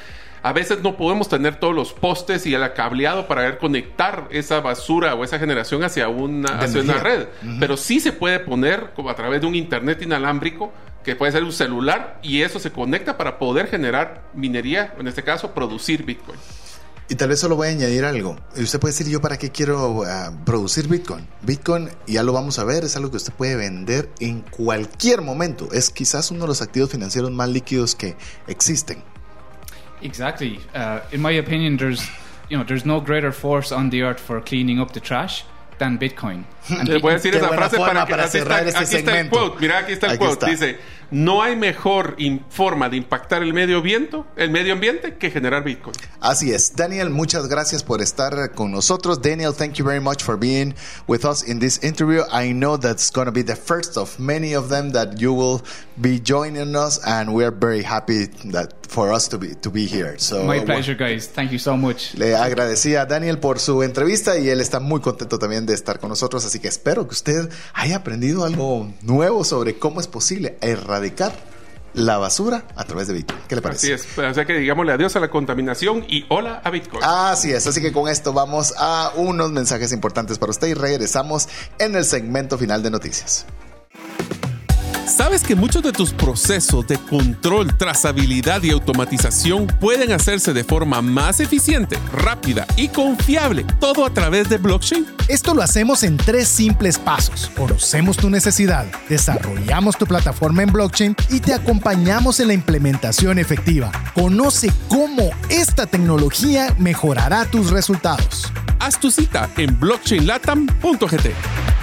[0.42, 5.14] A veces no podemos tener todos los postes y el cableado para conectar esa basura
[5.14, 7.26] o esa generación hacia una, hacia una red,
[7.58, 10.72] pero sí se puede poner como a través de un internet inalámbrico
[11.04, 15.22] que puede ser un celular y eso se conecta para poder generar minería, en este
[15.22, 16.38] caso producir Bitcoin.
[17.08, 18.36] Y tal vez solo voy a añadir algo.
[18.56, 21.28] Y usted puede decir, ¿yo para qué quiero ah, producir Bitcoin?
[21.42, 25.68] Bitcoin, ya lo vamos a ver, es algo que usted puede vender en cualquier momento.
[25.72, 28.16] Es quizás uno de los activos financieros más líquidos que
[28.48, 29.04] existen.
[30.02, 30.60] Exactly.
[30.74, 32.06] Uh, in my opinion, there's
[32.48, 35.44] you know, there's no greater force on the earth for cleaning up the trash
[35.78, 36.44] than Bitcoin.
[36.84, 39.10] Les voy a decir Qué esa frase para que para cerrar está, este aquí está
[39.12, 39.38] el segmento.
[39.38, 39.60] quote.
[39.60, 40.32] Mira, aquí está el Aquí quote.
[40.32, 40.46] está.
[40.46, 40.78] Dice:
[41.12, 42.16] No hay mejor
[42.50, 45.94] forma de impactar el medio viento, el medio ambiente, que generar Bitcoin.
[46.20, 46.74] Así es.
[46.74, 49.22] Daniel, muchas gracias por estar con nosotros.
[49.22, 50.74] Daniel, thank you very much for being
[51.06, 52.22] with us in this interview.
[52.32, 55.62] I know that's going to be the first of many of them that you will
[56.00, 59.86] be joining us, and we are very happy that for us to be to be
[59.86, 60.16] here.
[60.18, 61.28] So My pleasure, guys.
[61.28, 62.14] Thank you so much.
[62.16, 65.98] Le agradecí a Daniel por su entrevista y él está muy contento también de estar
[65.98, 70.56] con nosotros, así que espero que usted haya aprendido algo nuevo sobre cómo es posible
[70.60, 71.32] erradicar
[71.96, 73.40] la basura a través de Bitcoin.
[73.48, 73.94] ¿Qué le parece?
[73.94, 74.18] Así es.
[74.18, 77.02] O sea que digámosle adiós a la contaminación y hola a Bitcoin.
[77.02, 81.48] Así es, así que con esto vamos a unos mensajes importantes para usted y regresamos
[81.78, 83.46] en el segmento final de noticias.
[85.06, 91.00] ¿Sabes que muchos de tus procesos de control, trazabilidad y automatización pueden hacerse de forma
[91.00, 95.06] más eficiente, rápida y confiable, todo a través de blockchain?
[95.28, 97.52] Esto lo hacemos en tres simples pasos.
[97.56, 103.92] Conocemos tu necesidad, desarrollamos tu plataforma en blockchain y te acompañamos en la implementación efectiva.
[104.12, 108.52] Conoce cómo esta tecnología mejorará tus resultados.
[108.80, 111.75] Haz tu cita en blockchainlatam.gt.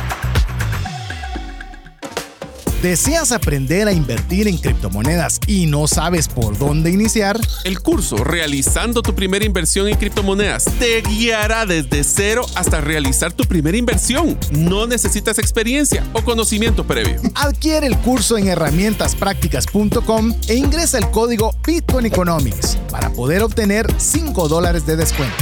[2.83, 7.39] ¿Deseas aprender a invertir en criptomonedas y no sabes por dónde iniciar?
[7.63, 13.45] El curso Realizando tu primera inversión en criptomonedas te guiará desde cero hasta realizar tu
[13.45, 14.37] primera inversión.
[14.51, 17.21] No necesitas experiencia o conocimiento previo.
[17.35, 24.49] Adquiere el curso en herramientasprácticas.com e ingresa el código Bitcoin Economics para poder obtener 5
[24.49, 25.37] dólares de descuento.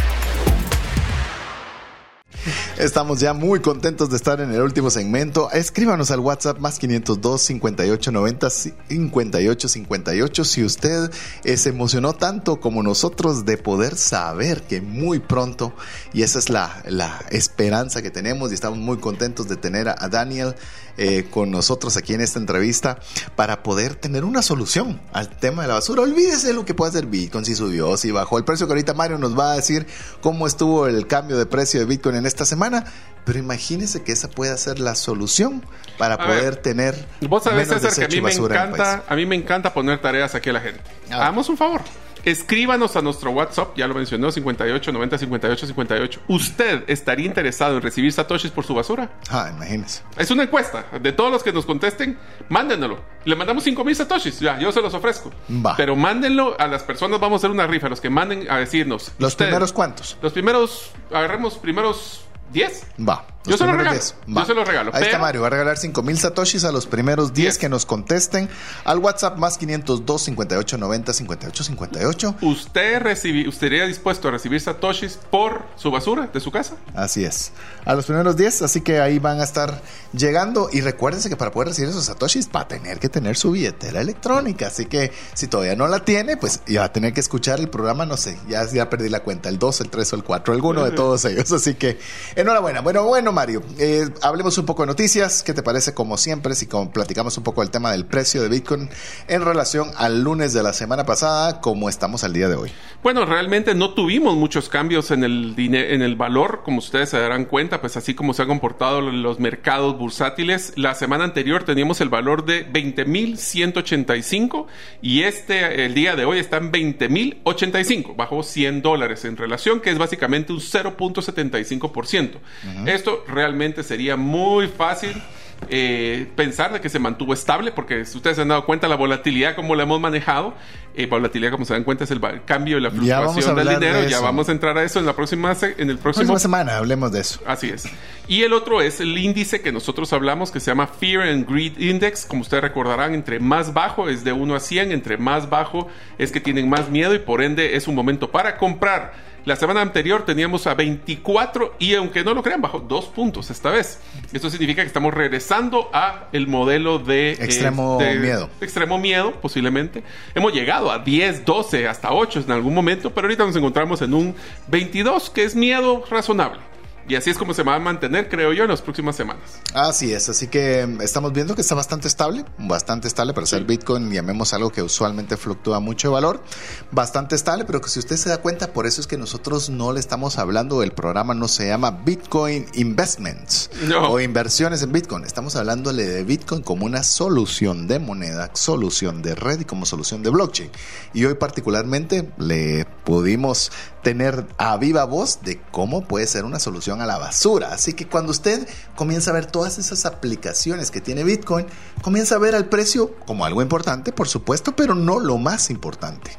[2.77, 5.51] Estamos ya muy contentos de estar en el último segmento.
[5.51, 11.11] Escríbanos al WhatsApp más 502 58 90 58 58 si usted
[11.43, 15.73] se emocionó tanto como nosotros de poder saber que muy pronto,
[16.13, 19.95] y esa es la, la esperanza que tenemos y estamos muy contentos de tener a,
[20.09, 20.55] Daniel
[20.97, 22.99] eh, con nosotros aquí en esta entrevista
[23.35, 26.01] para poder tener una solución al tema de la basura.
[26.01, 28.93] Olvídese de lo que puede hacer Bitcoin, si subió, si bajó el precio que ahorita
[28.93, 29.87] Mario nos va a decir
[30.21, 32.85] cómo estuvo el cambio de precio de Bitcoin en esta semana,
[33.25, 35.63] pero imagínese que esa pueda ser la solución
[35.97, 39.15] para A poder ver, tener Vos sabés, menos César, que a mí me encanta, a
[39.15, 40.81] mí me encanta poner tareas aquí a la gente.
[41.11, 41.17] Ah.
[41.17, 41.81] Hagamos un favor.
[42.23, 46.21] Escríbanos a nuestro WhatsApp, ya lo mencionó, 58 90 58 58.
[46.27, 49.09] ¿Usted estaría interesado en recibir satoshis por su basura?
[49.29, 50.03] Ah, imagínese.
[50.17, 50.85] Es una encuesta.
[51.01, 52.17] De todos los que nos contesten,
[52.49, 52.99] mándenlo.
[53.25, 54.39] Le mandamos 5000 satoshis.
[54.39, 55.31] Ya, yo se los ofrezco.
[55.65, 55.75] Va.
[55.75, 57.19] Pero mándenlo a las personas.
[57.19, 57.89] Vamos a hacer una rifa.
[57.89, 59.11] Los que manden a decirnos.
[59.17, 60.17] ¿Los primeros cuántos?
[60.21, 60.91] Los primeros.
[61.11, 62.87] Agarremos primeros 10.
[63.07, 63.25] Va.
[63.45, 63.91] Yo se regalo.
[63.91, 64.15] 10.
[64.27, 64.91] Yo se los regalo.
[64.93, 65.41] Ahí está Mario.
[65.41, 67.57] Va a regalar 5000 satoshis a los primeros 10 10.
[67.57, 68.49] que nos contesten
[68.85, 72.35] al WhatsApp más 502 58 90 58 58.
[72.41, 76.75] ¿Usted, recibi- ¿Usted estaría dispuesto a recibir satoshis por su basura de su casa?
[76.95, 77.51] Así es.
[77.85, 79.81] A los primeros 10, así que ahí van a estar
[80.13, 80.69] llegando.
[80.71, 84.01] Y recuérdense que para poder recibir esos satoshis va a tener que tener su billetera
[84.01, 84.67] electrónica.
[84.67, 87.69] Así que si todavía no la tiene, pues ya va a tener que escuchar el
[87.69, 90.53] programa, no sé, ya, ya perdí la cuenta, el 2, el 3 o el 4,
[90.53, 91.51] alguno de todos ellos.
[91.51, 91.99] Así que
[92.35, 92.81] enhorabuena.
[92.81, 95.43] Bueno, bueno, Mario, eh, hablemos un poco de noticias.
[95.43, 98.89] ¿Qué te parece, como siempre, si platicamos un poco del tema del precio de Bitcoin
[99.27, 102.71] en relación al lunes de la semana pasada, como estamos al día de hoy?
[103.03, 107.45] Bueno, realmente no tuvimos muchos cambios en el, en el valor, como ustedes se darán
[107.45, 110.73] cuenta, pues así como se han comportado los mercados bursátiles.
[110.75, 114.67] La semana anterior teníamos el valor de 20.185
[115.01, 119.89] y este, el día de hoy, está en 20.085, bajó 100 dólares en relación, que
[119.89, 122.39] es básicamente un 0.75%.
[122.85, 125.21] Esto realmente sería muy fácil.
[125.69, 128.95] eh, pensar de que se mantuvo estable, porque si ustedes se han dado cuenta la
[128.95, 130.55] volatilidad como la hemos manejado,
[130.95, 134.07] eh, volatilidad como se dan cuenta es el cambio y la fluctuación del de dinero,
[134.07, 137.11] ya vamos a entrar a eso en la próxima en el próximo Próxima semana hablemos
[137.11, 137.39] de eso.
[137.45, 137.85] Así es.
[138.27, 141.77] Y el otro es el índice que nosotros hablamos que se llama Fear and Greed
[141.79, 142.25] Index.
[142.25, 145.87] Como ustedes recordarán, entre más bajo es de 1 a 100, entre más bajo
[146.17, 149.31] es que tienen más miedo y por ende es un momento para comprar.
[149.43, 153.71] La semana anterior teníamos a 24 y aunque no lo crean, bajó dos puntos esta
[153.71, 153.99] vez.
[154.31, 157.31] Esto significa que estamos regresando a el modelo de...
[157.31, 158.49] eh, Extremo de- miedo.
[158.61, 160.03] Extremo miedo, posiblemente.
[160.35, 164.13] Hemos llegado a 10, 12, hasta 8 en algún momento, pero ahorita nos encontramos en
[164.13, 164.35] un
[164.67, 166.70] 22, que es miedo razonable.
[167.07, 169.43] Y así es como se va a mantener, creo yo, en las próximas semanas.
[169.73, 173.63] Así es, así que mm, estamos viendo que está bastante estable, bastante estable para ser
[173.65, 176.43] Bitcoin, llamemos algo que usualmente fluctúa mucho de valor,
[176.91, 179.91] bastante estable, pero que si usted se da cuenta, por eso es que nosotros no
[179.93, 184.11] le estamos hablando, el programa no se llama Bitcoin Investments No.
[184.11, 189.35] o inversiones en Bitcoin, estamos hablándole de Bitcoin como una solución de moneda, solución de
[189.35, 190.69] red y como solución de blockchain.
[191.13, 193.71] Y hoy particularmente le pudimos
[194.01, 197.73] tener a viva voz de cómo puede ser una solución a la basura.
[197.73, 201.67] Así que cuando usted comienza a ver todas esas aplicaciones que tiene Bitcoin,
[202.01, 206.31] comienza a ver al precio como algo importante, por supuesto, pero no lo más importante.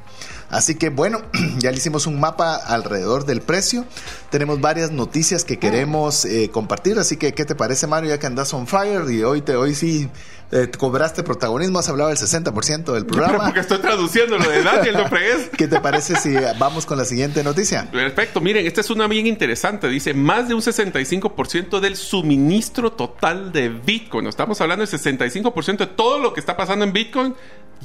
[0.53, 1.23] Así que bueno,
[1.59, 3.87] ya le hicimos un mapa alrededor del precio.
[4.31, 6.99] Tenemos varias noticias que queremos eh, compartir.
[6.99, 8.11] Así que, ¿qué te parece, Mario?
[8.11, 10.11] Ya que andas on fire y hoy, te, hoy sí
[10.53, 13.33] eh, cobraste protagonismo, has hablado del 60% del programa.
[13.33, 15.49] Pero porque estoy traduciendo lo de Daniel, no fregues.
[15.57, 17.91] ¿Qué te parece si vamos con la siguiente noticia?
[17.91, 19.89] Perfecto, miren, esta es una bien interesante.
[19.89, 24.27] Dice, más de un 65% del suministro total de Bitcoin.
[24.27, 27.35] Estamos hablando del 65% de todo lo que está pasando en Bitcoin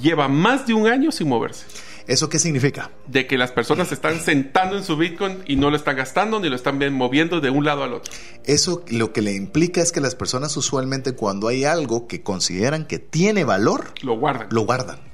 [0.01, 1.65] lleva más de un año sin moverse.
[2.07, 2.91] ¿Eso qué significa?
[3.05, 6.39] De que las personas se están sentando en su Bitcoin y no lo están gastando
[6.39, 8.13] ni lo están moviendo de un lado al otro.
[8.45, 12.85] Eso lo que le implica es que las personas usualmente cuando hay algo que consideran
[12.85, 14.47] que tiene valor, lo guardan.
[14.51, 15.06] Lo guardan.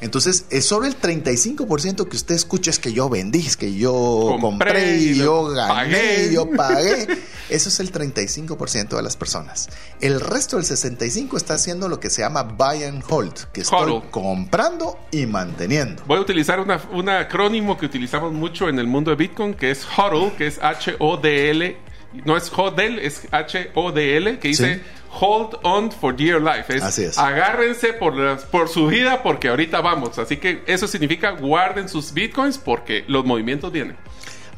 [0.00, 4.36] Entonces, es sobre el 35% que usted escucha es que yo vendí, es que yo
[4.40, 6.32] compré, y yo gané, pagué.
[6.32, 7.08] yo pagué.
[7.48, 9.68] Eso es el 35% de las personas.
[10.00, 14.02] El resto del 65% está haciendo lo que se llama buy and hold, que estoy
[14.10, 16.02] comprando y manteniendo.
[16.06, 19.84] Voy a utilizar un acrónimo que utilizamos mucho en el mundo de Bitcoin, que es
[19.96, 21.87] HODL, que es H-O-D-L.
[22.12, 24.80] No es HODL, es H-O-D-L, que dice
[25.10, 26.74] hold on for dear life.
[26.82, 27.18] Así es.
[27.18, 30.18] Agárrense por, por su vida porque ahorita vamos.
[30.18, 33.96] Así que eso significa guarden sus bitcoins porque los movimientos vienen.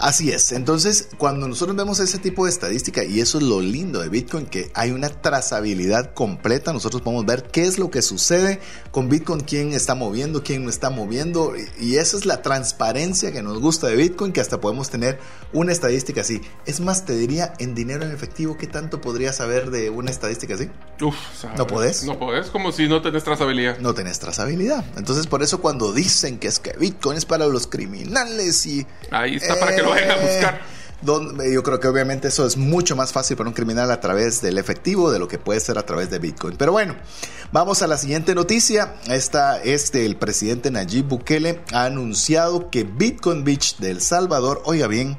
[0.01, 0.53] Así es.
[0.53, 4.46] Entonces, cuando nosotros vemos ese tipo de estadística, y eso es lo lindo de Bitcoin,
[4.46, 8.61] que hay una trazabilidad completa, nosotros podemos ver qué es lo que sucede
[8.92, 13.42] con Bitcoin, quién está moviendo, quién no está moviendo, y esa es la transparencia que
[13.42, 15.18] nos gusta de Bitcoin, que hasta podemos tener
[15.53, 16.40] una estadística así.
[16.64, 20.55] Es más, te diría, en dinero en efectivo, ¿qué tanto podrías saber de una estadística
[20.55, 20.70] así?
[21.03, 21.14] Uf,
[21.59, 22.05] ¿No podés?
[22.05, 23.78] No podés, como si no tenés trazabilidad.
[23.80, 24.82] No tenés trazabilidad.
[24.96, 28.86] Entonces, por eso cuando dicen que es que Bitcoin es para los criminales y...
[29.11, 30.61] Ahí está para que lo vayan a buscar.
[31.03, 34.43] Donde, yo creo que obviamente eso es mucho más fácil para un criminal a través
[34.43, 36.57] del efectivo de lo que puede ser a través de Bitcoin.
[36.59, 36.95] Pero bueno,
[37.53, 38.97] vamos a la siguiente noticia.
[39.09, 44.88] Esta es el presidente Nayib Bukele ha anunciado que Bitcoin Beach de El Salvador, oiga
[44.88, 45.16] bien,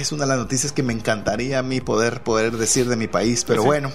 [0.00, 3.06] es una de las noticias que me encantaría a mí poder, poder decir de mi
[3.06, 3.90] país, pero bueno,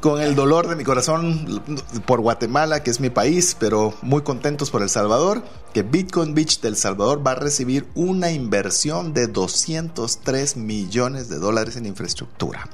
[0.00, 1.62] con el dolor de mi corazón
[2.06, 5.42] por Guatemala, que es mi país, pero muy contentos por El Salvador,
[5.72, 11.76] que Bitcoin Beach del Salvador va a recibir una inversión de 203 millones de dólares
[11.76, 12.68] en infraestructura.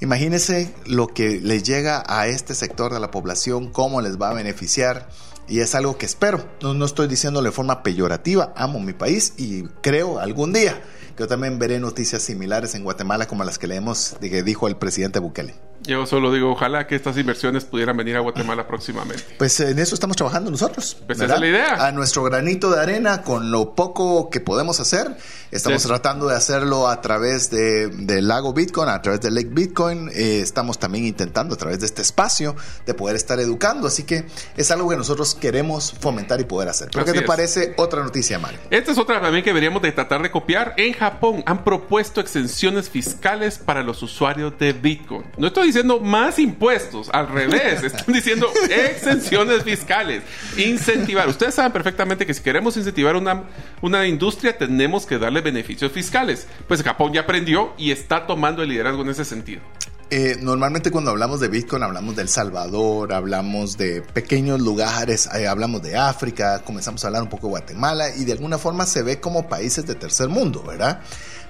[0.00, 4.34] Imagínense lo que les llega a este sector de la población, cómo les va a
[4.34, 5.08] beneficiar.
[5.48, 6.44] Y es algo que espero.
[6.62, 8.52] No, no estoy diciéndolo de forma peyorativa.
[8.56, 10.80] Amo mi país y creo algún día
[11.16, 15.20] yo también veré noticias similares en Guatemala como las que leemos, que dijo el presidente
[15.20, 15.54] Bukele.
[15.82, 19.22] Yo solo digo, ojalá que estas inversiones pudieran venir a Guatemala próximamente.
[19.36, 20.96] Pues en eso estamos trabajando nosotros.
[21.06, 21.86] Pues esa es la idea.
[21.86, 25.14] A nuestro granito de arena, con lo poco que podemos hacer,
[25.50, 30.08] estamos tratando de hacerlo a través de, del lago Bitcoin, a través de Lake Bitcoin.
[30.14, 32.56] Eh, estamos también intentando a través de este espacio
[32.86, 33.86] de poder estar educando.
[33.86, 34.24] Así que
[34.56, 36.88] es algo que nosotros queremos fomentar y poder hacer.
[36.92, 38.60] ¿Pero qué te parece otra noticia, Mario?
[38.70, 40.72] Esta es otra también que deberíamos de tratar de copiar.
[40.78, 45.24] En Japón han propuesto exenciones fiscales para los usuarios de Bitcoin.
[45.36, 50.22] No estoy diciendo más impuestos, al revés, están diciendo exenciones fiscales,
[50.56, 51.28] incentivar.
[51.28, 53.42] Ustedes saben perfectamente que si queremos incentivar una,
[53.82, 56.46] una industria tenemos que darle beneficios fiscales.
[56.68, 59.62] Pues Japón ya aprendió y está tomando el liderazgo en ese sentido.
[60.10, 65.82] Eh, normalmente cuando hablamos de Bitcoin hablamos del Salvador, hablamos de pequeños lugares, eh, hablamos
[65.82, 69.18] de África, comenzamos a hablar un poco de Guatemala y de alguna forma se ve
[69.18, 71.00] como países de tercer mundo, ¿verdad?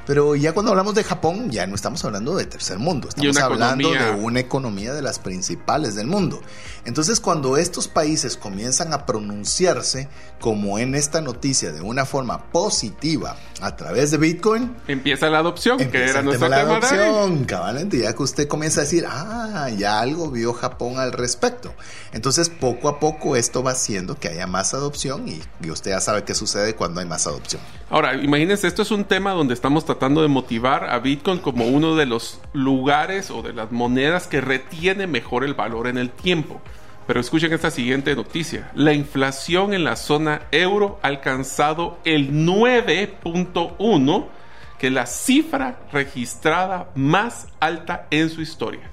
[0.06, 3.90] Pero ya cuando hablamos de Japón, ya no estamos hablando de tercer mundo, estamos hablando
[3.90, 6.42] de una economía de las principales del mundo.
[6.86, 10.08] Entonces, cuando estos países comienzan a pronunciarse,
[10.38, 15.78] como en esta noticia, de una forma positiva a través de Bitcoin, empieza la adopción,
[15.78, 16.62] que era nuestro tema.
[16.64, 21.12] La adopción, cabalmente, ya que usted comienza a decir, ah, ya algo vio Japón al
[21.12, 21.72] respecto.
[22.12, 26.00] Entonces, poco a poco esto va haciendo que haya más adopción y, y usted ya
[26.00, 27.62] sabe qué sucede cuando hay más adopción.
[27.88, 31.96] Ahora, imagínense, esto es un tema donde estamos tratando de motivar a Bitcoin como uno
[31.96, 36.60] de los lugares o de las monedas que retiene mejor el valor en el tiempo.
[37.06, 38.70] Pero escuchen esta siguiente noticia.
[38.74, 44.26] La inflación en la zona euro ha alcanzado el 9.1,
[44.78, 48.90] que es la cifra registrada más alta en su historia.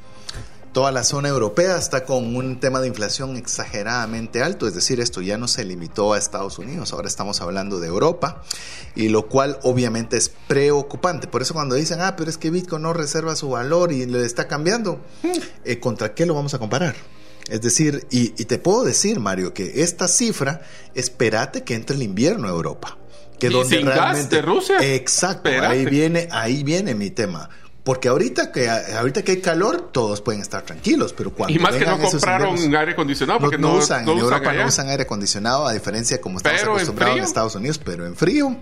[0.74, 5.22] Toda la zona europea está con un tema de inflación exageradamente alto, es decir, esto
[5.22, 8.42] ya no se limitó a Estados Unidos, ahora estamos hablando de Europa,
[8.96, 11.28] y lo cual obviamente es preocupante.
[11.28, 14.26] Por eso cuando dicen, ah, pero es que Bitcoin no reserva su valor y le
[14.26, 15.02] está cambiando,
[15.66, 16.96] eh, ¿contra qué lo vamos a comparar?
[17.52, 20.62] Es decir, y, te puedo decir, Mario, que esta cifra,
[20.96, 22.98] espérate que entre el invierno a Europa.
[23.38, 24.78] Que Y donde sin gas realmente de Rusia.
[24.82, 25.74] Exacto, Espérate.
[25.74, 27.50] ahí viene, ahí viene mi tema.
[27.84, 31.76] Porque ahorita que ahorita que hay calor, todos pueden estar tranquilos, pero cuando Y más
[31.76, 34.54] que no compraron inviernos- aire acondicionado no, porque no no, usan, no en usan Europa
[34.54, 37.24] no usan aire acondicionado, a diferencia como estamos Pero acostumbrados en.
[37.24, 38.56] Estados Unidos, pero en frío.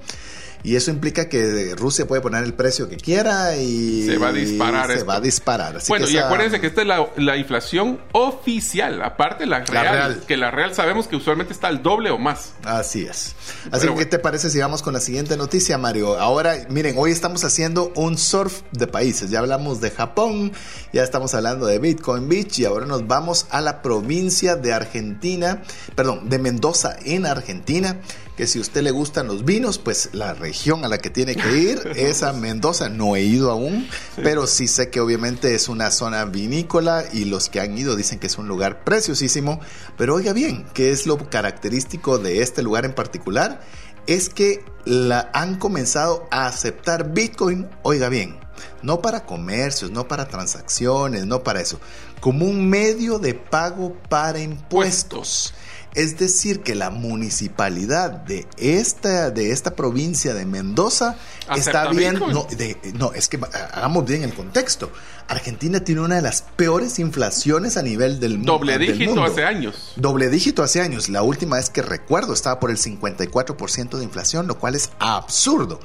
[0.62, 4.34] Y eso implica que Rusia puede poner el precio que quiera y Se va a
[4.34, 5.06] disparar se esto.
[5.06, 5.78] va a disparar.
[5.78, 9.94] Así bueno, que y acuérdense que esta es la, la inflación oficial, aparte la real,
[9.94, 10.24] real.
[10.28, 12.54] que la real sabemos que usualmente está al doble o más.
[12.64, 13.36] Así es.
[13.72, 16.20] Así Pero que, ¿qué te parece si vamos con la siguiente noticia, Mario?
[16.20, 19.30] Ahora, miren, hoy estamos haciendo un surf de países.
[19.30, 20.52] Ya hablamos de Japón,
[20.92, 25.62] ya estamos hablando de Bitcoin Beach y ahora nos vamos a la provincia de Argentina,
[25.96, 28.02] perdón, de Mendoza en Argentina.
[28.40, 31.36] Que si a usted le gustan los vinos, pues la región a la que tiene
[31.36, 32.88] que ir es a Mendoza.
[32.88, 33.86] No he ido aún,
[34.16, 38.18] pero sí sé que obviamente es una zona vinícola y los que han ido dicen
[38.18, 39.60] que es un lugar preciosísimo.
[39.98, 43.60] Pero oiga bien, ¿qué es lo característico de este lugar en particular?
[44.08, 48.40] Es que la, han comenzado a aceptar Bitcoin, oiga bien,
[48.82, 51.82] no para comercios, no para transacciones, no para eso,
[52.22, 55.54] como un medio de pago para impuestos.
[55.96, 61.16] Es decir, que la municipalidad de esta, de esta provincia de Mendoza
[61.48, 62.20] ¿Acepta está bien.
[62.20, 63.40] No, de- no, es que
[63.74, 64.92] hagamos bien el contexto.
[65.28, 69.24] Argentina tiene una de las peores inflaciones a nivel del, mu- Doble del dígito mundo.
[69.32, 69.94] hace años.
[69.96, 71.10] Doble dígito hace años.
[71.10, 75.80] La última vez que recuerdo estaba por el 54% de inflación, lo cual es absurdo.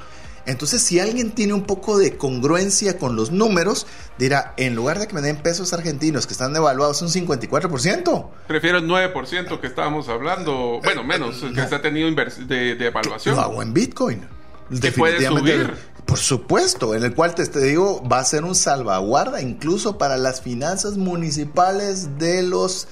[0.45, 3.87] Entonces, si alguien tiene un poco de congruencia con los números,
[4.17, 8.77] dirá, en lugar de que me den pesos argentinos que están devaluados un 54%, Prefiero
[8.77, 13.35] el 9% que estábamos hablando, bueno, menos, que se ha tenido de, de evaluación.
[13.35, 14.27] lo hago en Bitcoin.
[14.81, 15.73] Que puede subir.
[16.05, 20.17] Por supuesto, en el cual te, te digo, va a ser un salvaguarda incluso para
[20.17, 22.87] las finanzas municipales de los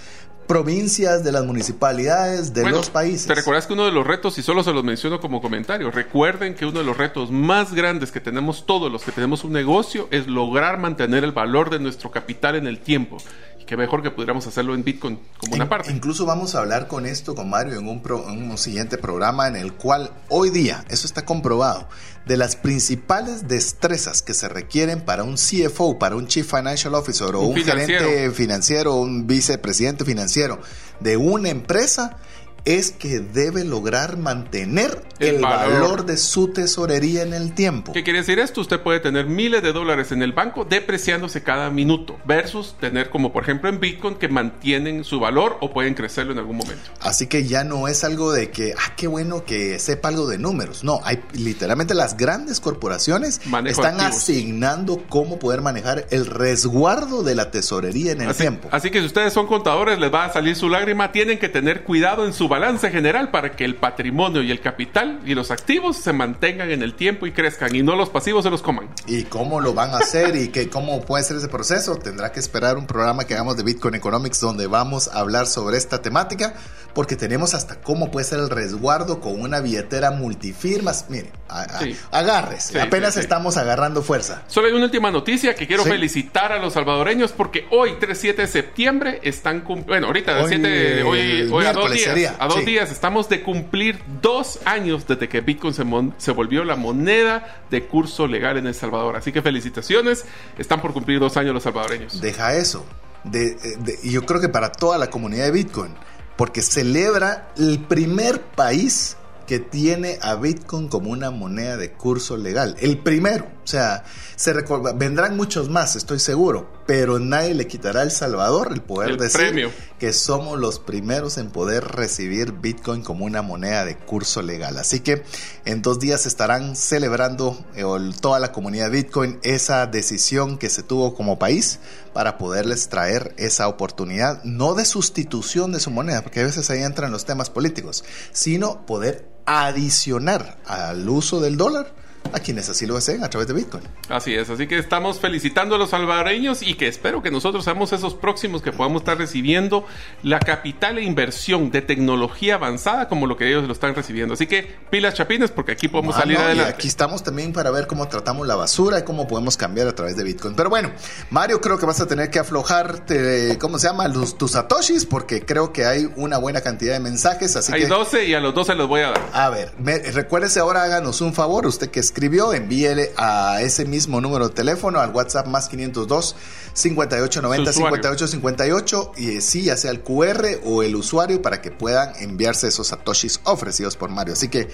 [0.48, 3.28] provincias, de las municipalidades, de Bueno, los países.
[3.28, 6.56] ¿Te recuerdas que uno de los retos, y solo se los menciono como comentario, recuerden
[6.56, 10.08] que uno de los retos más grandes que tenemos todos los que tenemos un negocio
[10.12, 13.18] es lograr mantener el valor de nuestro capital en el tiempo.
[13.60, 15.91] Y qué mejor que pudiéramos hacerlo en Bitcoin como una parte.
[15.91, 19.48] Incluso vamos a hablar con esto con Mario en un, pro- en un siguiente programa
[19.48, 21.88] en el cual hoy día, eso está comprobado,
[22.26, 27.36] de las principales destrezas que se requieren para un CFO, para un Chief Financial Officer
[27.36, 28.05] o Un un, financiero.
[28.05, 30.59] gerente financiero, un vicepresidente financiero
[30.99, 32.17] de una empresa,
[32.66, 35.74] es que debe lograr mantener El el, valor.
[35.82, 36.05] valor.
[36.05, 37.91] de su tesorería en el tiempo.
[37.91, 38.61] ¿Qué quiere decir esto?
[38.61, 43.34] Usted puede tener miles de dólares en el banco depreciándose cada minuto versus tener como
[43.34, 46.89] por ejemplo en Bitcoin que mantienen su valor o pueden crecerlo en algún momento.
[47.01, 50.38] Así que ya no es algo de que, ah, qué bueno que sepa algo de
[50.38, 50.84] números.
[50.84, 54.24] No, hay literalmente las grandes corporaciones Manejo están activos.
[54.24, 58.70] asignando cómo poder manejar el resguardo de la tesorería en el Así, tiempo.
[58.72, 61.11] así que si ustedes son contadores, les va a salir su lágrima.
[61.11, 65.22] Tienen que tener cuidado en su balance general para que el patrimonio y el capital
[65.26, 68.51] y los activos se mantengan en el tiempo y crezcan y no los pasivos se
[68.51, 68.89] los coman.
[69.08, 72.39] Y cómo lo van a hacer y que, cómo puede ser ese proceso, tendrá que
[72.39, 76.54] esperar un programa que hagamos de Bitcoin Economics donde vamos a hablar sobre esta temática,
[76.94, 81.06] porque tenemos hasta cómo puede ser el resguardo con una billetera multifirmas.
[81.10, 81.96] Mire, a- a- Sí.
[82.12, 84.44] agárrese, Sí, apenas sí, estamos agarrando fuerza.
[84.48, 88.48] Solo hay una última noticia que quiero felicitar a los salvadoreños porque hoy, 3-7 de
[88.48, 89.94] septiembre, están cumpliendo.
[89.94, 92.36] Bueno, ahorita, Hoy, 7, hoy, hoy a dos días.
[92.39, 95.74] A dos días estamos de cumplir dos años desde que Bitcoin
[96.18, 99.16] se, volvió la moneda de curso legal en El Salvador.
[99.16, 100.26] Así que felicitaciones.
[100.58, 102.22] Están por cumplir dos años los salvadoreños.
[102.22, 102.86] Deja eso.
[103.24, 105.94] De, de- y yo creo que para toda la comunidad de Bitcoin,
[106.36, 109.18] porque celebra el primer país
[109.48, 112.76] que tiene a Bitcoin como una moneda de curso legal.
[112.80, 113.48] El primero.
[113.64, 114.03] O sea,
[114.36, 118.82] se recuerda- vendrán muchos más, estoy seguro, pero nadie le quitará a El Salvador el
[118.82, 119.72] poder El decir premio.
[119.99, 124.78] que somos los primeros en poder recibir Bitcoin como una moneda de curso legal.
[124.78, 125.24] Así que
[125.64, 127.84] en dos días estarán celebrando eh,
[128.20, 131.80] toda la comunidad de Bitcoin esa decisión que se tuvo como país
[132.11, 136.84] para poderles traer esa oportunidad, no de sustitución de su moneda, porque a veces ahí
[136.84, 138.03] entran los temas políticos,
[138.34, 141.93] sino poder adicionar al uso del dólar
[142.32, 143.84] a quienes así lo deseen a través de Bitcoin.
[144.09, 147.93] Así es, así que estamos felicitando a los salvadoreños y que espero que nosotros seamos
[147.93, 149.86] esos próximos que podamos estar recibiendo
[150.24, 154.34] la capital e inversión de tecnología avanzada como lo que ellos lo están recibiendo.
[154.34, 156.74] Así que pilas chapines porque aquí podemos Ah, salir no, y adelante.
[156.74, 160.15] aquí estamos también para ver cómo tratamos la basura y cómo podemos cambiar a través
[160.17, 160.55] de Bitcoin.
[160.55, 160.91] Pero bueno,
[161.30, 164.07] Mario, creo que vas a tener que aflojarte, ¿cómo se llama?
[164.07, 167.55] Los, tus satoshis, porque creo que hay una buena cantidad de mensajes.
[167.55, 169.30] Así Hay que, 12 y a los 12 los voy a dar.
[169.34, 174.22] a ver, me- recuérdese ahora, háganos un favor, usted que escribió, envíele a ese mismo
[174.22, 176.36] número de teléfono, al WhatsApp más 502
[176.74, 177.97] 5890 Su usuario.
[177.97, 182.68] 5858 y eh, sí, ya sea el QR o el usuario para que puedan enviarse
[182.68, 184.34] esos satoshis ofrecidos por Mario.
[184.34, 184.70] Así que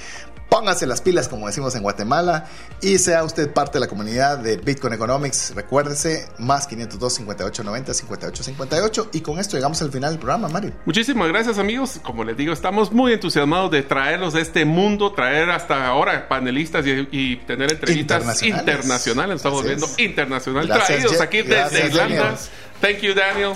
[0.49, 2.47] Póngase las pilas, como decimos en Guatemala,
[2.81, 5.53] y sea usted parte de la comunidad de Bitcoin Economics.
[5.55, 9.09] Recuérdese, más 502 5890 5858.
[9.13, 10.71] Y con esto llegamos al final del programa, Mario.
[10.85, 11.99] Muchísimas gracias, amigos.
[12.01, 16.83] Como les digo, estamos muy entusiasmados de traerlos de este mundo, traer hasta ahora panelistas
[16.85, 19.35] y, tener entrevistas internacionales.
[19.37, 22.35] Estamos viendo internacional, traídos aquí desde Irlanda.
[22.81, 23.53] Thank you, Daniel.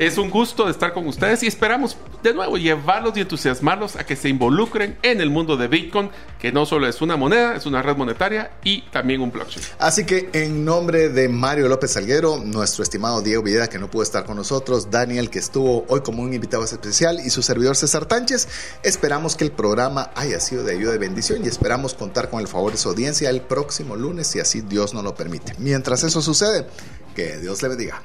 [0.00, 4.16] Es un gusto estar con ustedes y esperamos de nuevo llevarlos y entusiasmarlos a que
[4.16, 7.82] se involucren en el mundo de Bitcoin, que no solo es una moneda, es una
[7.82, 9.62] red monetaria y también un blockchain.
[9.78, 14.02] Así que en nombre de Mario López Salguero, nuestro estimado Diego Villeda que no pudo
[14.02, 18.06] estar con nosotros, Daniel que estuvo hoy como un invitado especial y su servidor César
[18.06, 18.48] Tánchez,
[18.82, 22.48] esperamos que el programa haya sido de ayuda y bendición y esperamos contar con el
[22.48, 25.52] favor de su audiencia el próximo lunes si así Dios nos lo permite.
[25.58, 26.66] Mientras eso sucede,
[27.14, 28.02] que Dios le bendiga.